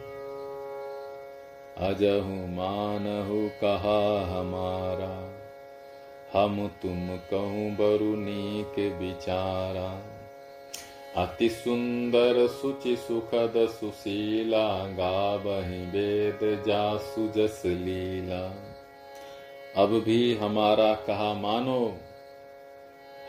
अजहु 1.78 2.46
मानहु 2.46 3.48
कहा 3.60 4.00
हमारा, 4.30 5.12
हम 6.32 6.66
तुम 6.82 7.08
कहूँ 7.30 7.70
बरु 7.76 8.14
के 8.74 8.88
बिचारा 8.90 10.11
अति 11.16 11.48
सुंदर 11.48 12.46
सुचि 12.46 12.96
सुखद 12.96 13.52
सुशीला 13.56 14.86
गावहि 14.86 15.86
वेद 15.86 16.64
जा 16.66 16.96
सुजस 16.96 17.62
लीला। 17.64 18.56
अब 19.76 19.88
भी 20.04 20.34
हमारा 20.34 20.94
कहा, 20.94 21.34
मानो, 21.34 21.96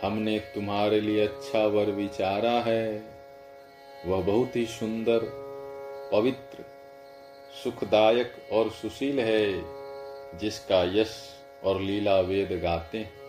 हमने 0.01 0.39
तुम्हारे 0.39 1.01
लिए 1.01 1.27
अच्छा 1.27 1.65
वर 1.65 1.85
विचारा 1.85 2.51
है। 2.51 3.03
वह 4.05 4.21
बहुत 4.21 4.55
ही 4.55 4.65
सुंदर, 4.65 5.19
पवित्र, 6.11 6.65
सुखदायक 7.63 8.33
और 8.51 8.69
सुशील 8.69 9.19
है, 9.19 9.63
जिसका 10.37 10.83
यश 10.83 11.29
और 11.63 11.81
लीला 11.81 12.19
वेद 12.19 12.59
गाते 12.63 12.97
हैं। 12.97 13.22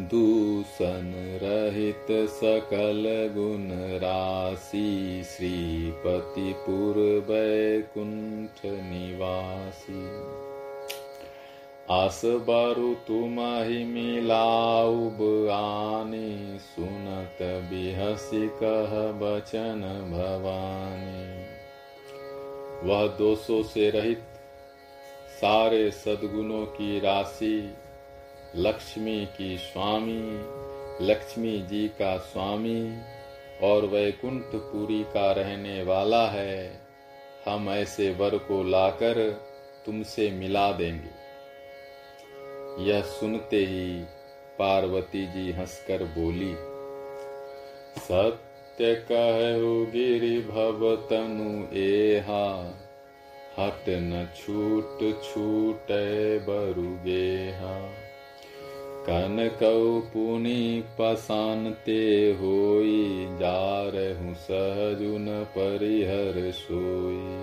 दूषण 0.00 1.12
रहित 1.42 2.06
सकल 2.10 3.04
गुण 3.34 3.68
राशि 3.98 5.22
श्रीपति 5.26 6.54
पूर्व 6.56 7.26
कुंठ 7.94 8.66
निवासी। 8.66 10.02
आस 11.90 12.22
बारु 12.24 12.94
तुम 12.94 13.34
मिलाउब 13.86 15.48
आनी, 15.52 16.58
सुनत 16.58 17.38
बिहसी 17.42 18.48
कह 18.48 18.92
बचन 19.12 19.80
भवानी। 20.10 21.40
वह 22.88 23.06
दोषों 23.06 23.62
से 23.62 23.90
रहित 23.90 24.22
सारे 25.40 25.90
सदगुणों 25.90 26.66
की 26.66 27.00
राशि 27.00 27.74
लक्ष्मी 28.56 29.26
की 29.26 29.58
स्वामी, 29.58 30.22
लक्ष्मी 31.06 31.58
जी 31.62 31.88
का 31.88 32.16
स्वामी 32.16 32.98
और 33.62 33.84
वैकुंठपुरी 33.84 35.02
का 35.04 35.30
रहने 35.32 35.82
वाला 35.82 36.26
है। 36.26 36.80
हम 37.48 37.70
ऐसे 37.70 38.10
वर 38.10 38.36
को 38.38 38.62
लाकर 38.62 39.20
तुमसे 39.86 40.30
मिला 40.30 40.72
देंगे। 40.72 41.12
यह 42.90 43.02
सुनते 43.02 43.56
ही 43.56 44.02
पार्वती 44.58 45.26
जी 45.26 45.52
हंसकर 45.52 46.04
बोली, 46.18 46.52
सत्य 48.00 48.94
कहु 49.12 49.86
गिरि 49.86 50.40
भव 50.40 50.96
तनु 51.10 51.78
एहा, 51.78 52.46
हट 53.58 53.84
न 53.88 54.28
छूट 54.36 54.98
छूट 55.24 55.86
बरु 56.46 56.90
गेहा 59.06 59.20
कन 59.20 59.48
कौ 59.60 60.00
पुनि 60.00 60.82
पसानते 60.98 62.00
होई, 62.40 63.26
जा 63.40 63.88
रहूँ 63.88 64.34
सहजुन 64.34 65.26
परिहर 65.56 66.50
सोई। 66.52 67.38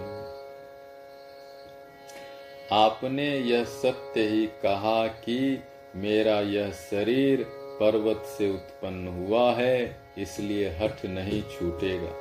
आपने 2.72 3.38
यह 3.40 3.64
सत्य 3.64 4.22
ही 4.22 4.46
कहा 4.46 5.08
कि 5.08 5.64
मेरा 5.96 6.40
यह 6.40 6.72
शरीर 6.72 7.44
पर्वत 7.82 8.24
से 8.38 8.50
उत्पन्न 8.54 9.08
हुआ 9.08 9.52
है, 9.52 9.98
इसलिए 10.18 10.70
हठ 10.70 11.06
नहीं 11.06 11.42
छूटेगा। 11.42 12.12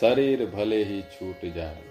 शरीर 0.00 0.46
भले 0.46 0.84
ही 0.84 1.02
छूट 1.02 1.54
जाए, 1.54 1.82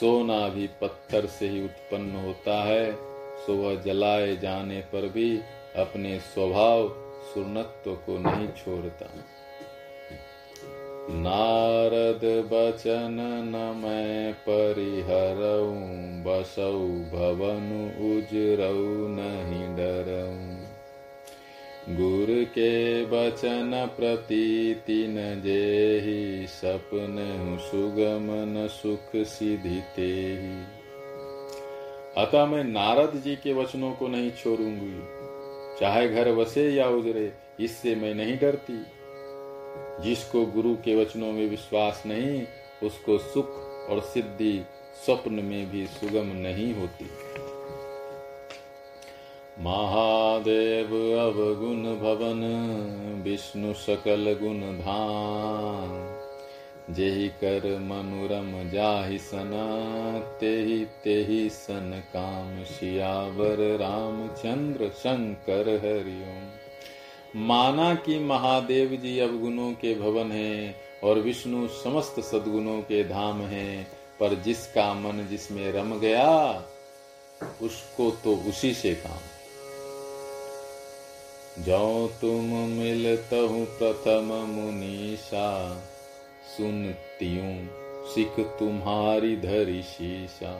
सोना 0.00 0.48
भी 0.48 0.66
पत्थर 0.66 1.26
से 1.26 1.48
ही 1.48 1.64
उत्पन्न 1.64 2.16
होता 2.16 2.62
है 2.64 3.05
सो 3.36 3.56
वह 3.56 3.82
जलाए 3.82 4.36
जाने 4.36 4.80
पर 4.80 5.08
भी 5.08 5.40
अपने 5.76 6.20
स्वभाव 6.20 6.88
सुनत्व 7.34 7.92
को 7.92 8.18
नहीं 8.18 8.48
छोड़ता। 8.48 9.10
नारद 11.10 12.20
बचन 12.24 13.16
न 13.44 13.80
मैं 13.84 14.32
परिहरऊ, 14.32 15.72
बसऊ 16.24 16.88
भवन 16.88 17.66
उजरऊ, 17.98 19.08
नहीं 19.08 19.76
डरऊ। 19.76 20.66
गुर 21.96 22.44
के 22.44 23.04
बचन 23.04 23.88
प्रतीति 23.96 25.06
न 25.08 25.42
जेहि, 25.44 26.46
सपन 26.46 27.16
सुगमन 27.60 28.68
सुख 28.70 29.26
सिद्धि 29.26 29.82
ते 29.96 30.36
अतः 32.18 32.46
मैं 32.46 32.64
नारद 32.64 33.22
जी 33.24 33.36
के 33.36 33.52
वचनों 33.52 33.92
को 33.92 34.08
नहीं 34.08 34.30
छोड़ूँगी। 34.30 35.00
चाहे 35.80 36.08
घर 36.08 36.30
वसे 36.30 36.70
या 36.70 36.88
उजरे, 36.88 37.32
इससे 37.60 37.94
मैं 37.94 38.14
नहीं 38.14 38.38
डरती। 38.38 38.86
जिसको 40.02 40.46
गुरु 40.46 40.74
के 40.74 40.94
वचनों 40.94 41.32
में 41.32 41.50
विश्वास 41.50 42.02
नहीं, 42.06 42.46
उसको 42.82 43.18
सुख 43.18 43.50
और 43.90 44.00
सिद्धि 44.00 44.62
स्वप्न 45.04 45.32
में 45.32 45.70
भी 45.70 45.86
सुगम 45.86 46.26
नहीं 46.26 46.74
होती। 46.74 47.04
महादेव 49.58 50.86
अवगुण 51.20 51.82
भवन, 51.82 52.40
विष्णु 53.24 53.74
सकल 53.74 54.38
गुण 54.42 54.60
धाम। 54.60 56.05
जेहि 56.90 57.28
कर 57.28 57.78
मनुरम 57.78 58.70
जाहि 58.70 59.18
सना, 59.18 60.18
तेहि 60.18 60.86
तेहि 61.04 61.50
सन 61.50 62.02
काम 62.12 62.64
शियावर 62.64 63.78
रामचंद्र 63.78 64.88
शंकर 64.88 65.68
हरिओम। 65.68 66.50
माना 67.46 67.94
कि 67.94 68.18
महादेव 68.18 68.90
जी 68.90 69.18
अवगुणों 69.18 69.72
के 69.72 69.94
भवन 69.94 70.32
हैं 70.32 70.76
और 71.04 71.18
विष्णु 71.18 71.68
समस्त 71.68 72.20
सद्गुणों 72.20 72.80
के 72.80 73.04
धाम 73.04 73.42
हैं, 73.42 73.88
पर 74.20 74.34
जिसका 74.34 74.94
मन 74.94 75.26
जिसमें 75.30 75.72
रम 75.72 75.98
गया, 75.98 76.62
उसको 77.62 78.10
तो 78.10 78.36
उसी 78.36 78.74
से 78.74 78.94
काम। 78.94 79.20
जो 81.62 82.10
तुम 82.20 82.44
मिलतहु 82.68 83.64
प्रथम 83.64 84.46
मुनीषा 84.48 85.82
सुनतियों 86.46 87.54
सिख 88.06 88.38
तुम्हारी 88.58 89.36
धरी 89.36 89.82
शीशा। 89.82 90.52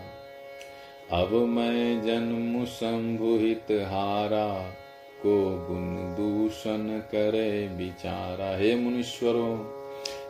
अब 1.13 1.33
मैं 1.33 2.03
जन्म 2.03 2.65
संभुहित 2.65 3.73
हारा, 3.89 4.49
को 5.17 5.37
गुण 5.69 5.95
दूषण 6.17 6.99
करे 7.13 7.69
बिचारा। 7.69 8.57
हे 8.57 8.75
मुनीश्वरों, 8.75 9.55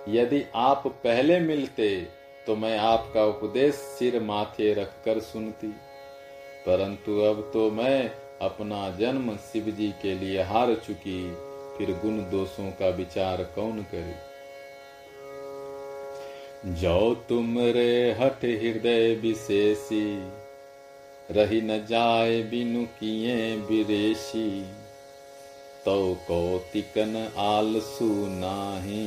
यदि 0.08 0.42
आप 0.54 0.86
पहले 1.04 1.40
मिलते 1.40 1.88
तो 2.46 2.56
मैं 2.56 2.76
आपका 2.78 3.24
उपदेश 3.24 3.74
सिर 3.74 4.20
माथे 4.22 4.72
रखकर 4.74 5.20
सुनती। 5.20 5.68
परंतु 6.66 7.18
अब 7.20 7.50
तो 7.52 7.70
मैं 7.70 8.10
अपना 8.42 8.88
जन्म 8.90 9.34
शिव 9.44 9.70
जी 9.70 9.88
के 10.02 10.14
लिए 10.14 10.42
हार 10.42 10.74
चुकी, 10.76 11.20
फिर 11.78 11.90
गुण 12.02 12.18
दोषों 12.30 12.70
का 12.70 12.88
विचार 12.88 13.42
कौन 13.54 13.82
करे? 13.82 14.25
जो 16.64 17.14
तुम 17.28 17.58
रे 17.58 18.16
हट 18.20 18.44
हृदय 18.44 19.14
विशेषी, 19.14 20.06
रही 21.28 21.60
न 21.60 21.78
जाए 21.86 22.42
बिनु 22.42 22.84
किए 22.98 23.56
विदेशी 23.56 24.48
तो 25.84 26.14
कौतिकन 26.28 27.16
आलसु 27.38 28.08
नाही, 28.30 29.06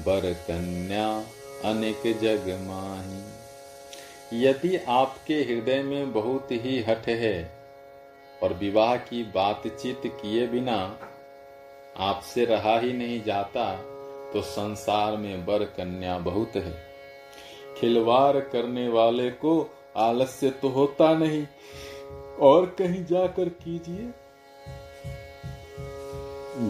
बर 0.00 0.32
कन्या 0.48 1.08
अनेक 1.64 2.02
जग 2.22 2.48
माही। 2.62 4.42
यदि 4.44 4.76
आपके 4.88 5.34
हृदय 5.34 5.82
में 5.82 6.12
बहुत 6.12 6.52
ही 6.52 6.80
हठ 6.82 7.08
है, 7.08 7.50
और 8.42 8.52
विवाह 8.54 8.96
की 8.96 9.22
बातचीत 9.34 10.02
किए 10.06 10.46
बिना 10.46 10.76
आपसे 11.96 12.44
रहा 12.44 12.78
ही 12.78 12.92
नहीं 12.92 13.22
जाता 13.22 13.64
तो 14.32 14.42
संसार 14.42 15.16
में 15.16 15.46
बर 15.46 15.64
कन्या 15.64 16.18
बहुत 16.18 16.52
है। 16.56 16.82
खिलवाड़ 17.80 18.36
करने 18.36 18.88
वाले 18.88 19.30
को 19.30 19.70
आलस्य 19.96 20.50
तो 20.50 20.68
होता 20.68 21.14
नहीं। 21.14 21.46
और 22.40 22.66
कहीं 22.66 23.04
जाकर 23.04 23.48
कीजिए। 23.48 24.10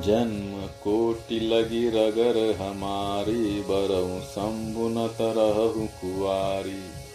जन्म 0.01 0.67
कोटि 0.67 1.41
लगी 1.41 1.89
रगर 1.89 2.55
हमारी, 2.55 3.61
बरऊ 3.61 4.21
शंभु 4.21 4.89
न 4.89 5.09
तरहु 5.09 5.87
कुआरी 5.87 7.09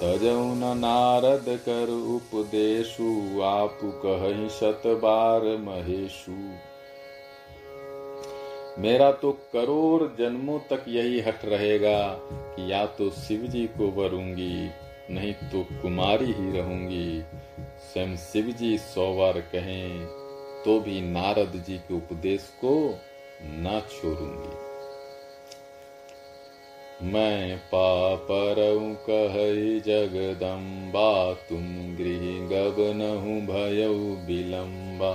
तजऊ 0.00 0.54
न 0.54 0.78
नारद 0.78 1.44
कर 1.48 1.88
उपदेशु, 2.14 3.42
आप 3.42 3.78
कहीं 3.84 4.48
शत 4.48 4.82
बार 4.86 5.42
महेशु। 5.42 6.67
मेरा 8.78 9.10
तो 9.12 9.30
करोड़ 9.52 10.02
जन्मों 10.18 10.58
तक 10.70 10.84
यही 10.88 11.20
हट 11.20 11.44
रहेगा 11.44 11.98
कि 12.24 12.70
या 12.72 12.84
तो 12.86 13.10
शिव 13.10 13.46
जी 13.46 13.66
को 13.66 13.90
वरूँगी, 13.92 14.70
नहीं 15.10 15.32
तो 15.52 15.62
कुमारी 15.82 16.32
ही 16.32 16.50
रहूँगी। 16.52 17.22
स्वयं 17.82 18.16
शिव 18.16 18.50
जी 18.52 18.78
सौ 18.78 19.14
बार 19.14 19.40
कहें 19.52 20.06
तो 20.64 20.78
भी 20.80 21.00
नारद 21.00 21.62
जी 21.66 21.78
के 21.78 21.94
उपदेश 21.94 22.48
को 22.64 22.74
ना 23.42 23.80
छोड़ूँगी। 23.80 24.56
मैं 27.12 27.58
पापरऊ 27.58 28.94
कह 29.08 29.34
जगदम्बा, 29.86 31.32
तुम 31.48 31.66
गृह 31.96 32.24
गबनहु 32.48 33.34
भयऊ 33.52 34.16
विलम्बा। 34.26 35.12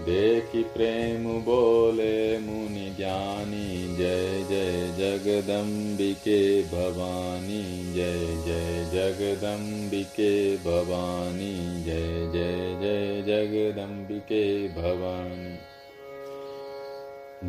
देखी 0.00 0.62
प्रेम 0.62 1.24
बोले 1.24 2.38
मुनि 2.38 2.94
ज्ञानी, 2.96 3.96
जय 3.96 4.44
जय 4.48 4.94
जगदम्बिके 4.98 6.62
भवानी, 6.62 7.94
जय 7.94 8.18
जय 8.46 8.84
जगदम्बिके 8.92 10.56
भवानी, 10.56 11.84
जय 11.84 12.30
जय 12.32 12.76
जय 12.82 13.22
जगदम्बिके 13.22 14.68
भवानी। 14.68 15.58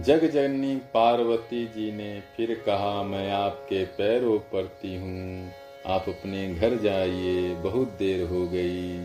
जग 0.02 0.32
जननी 0.32 0.76
पार्वती 0.76 1.66
जी 1.66 1.92
ने 1.92 2.24
फिर 2.38 2.64
कहा, 2.66 3.04
मैं 3.04 3.32
आपके 3.32 3.86
पैरों 3.86 4.40
पड़ती 4.40 4.96
हूँ, 4.96 5.52
आप 5.86 6.06
अपने 6.10 6.54
घर 6.54 6.78
जाइए, 6.78 7.56
बहुत 7.56 7.88
देर 7.88 8.28
हो 8.28 8.48
गई। 8.48 9.00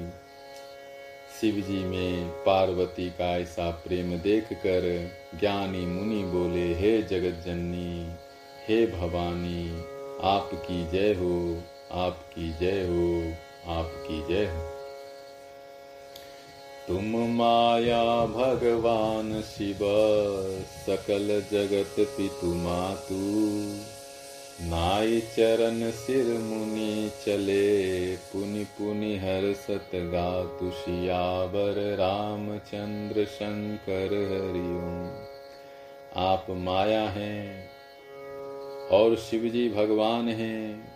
शिव 1.40 1.54
जी 1.54 1.84
में 1.84 2.28
पार्वती 2.28 3.10
का 3.10 3.38
ऐसा 3.38 3.70
प्रेम 3.70 4.18
देखकर 4.18 5.10
ज्ञानी 5.40 5.86
मुनि 5.86 6.22
बोले, 6.22 6.74
हे 6.74 7.02
जगत 7.02 7.46
जननी 7.46 8.10
हे 8.68 8.86
भवानी, 8.86 9.80
आपकी 10.22 10.90
जय 10.90 11.14
हो, 11.14 11.62
आपकी 11.92 12.52
जय 12.60 12.86
हो, 12.86 13.32
आपकी 13.72 14.34
जय 14.34 14.46
हो। 14.46 14.70
तुम 16.88 17.34
माया 17.36 18.26
भगवान 18.26 19.42
शिव, 19.42 19.78
सकल 20.86 21.44
जगत 21.52 21.94
पितु 21.98 22.46
मातु 22.46 23.16
नाई 24.62 25.20
चरण 25.20 25.90
सिर 25.90 26.26
मुनि 26.38 27.10
चले, 27.26 28.16
पुनि 28.16 28.64
पुनि 28.64 29.16
हर 29.16 29.54
सत 29.54 29.90
गा 29.94 30.44
तुषियावर 30.44 31.96
राम 31.96 32.48
रामचंद्र 32.48 33.24
शंकर 33.24 34.04
हरिओम 34.04 35.26
आप 36.24 36.46
माया 36.50 37.08
हैं 37.08 37.70
और 38.88 39.16
शिवजी 39.16 39.68
भगवान 39.68 40.28
हैं। 40.28 40.89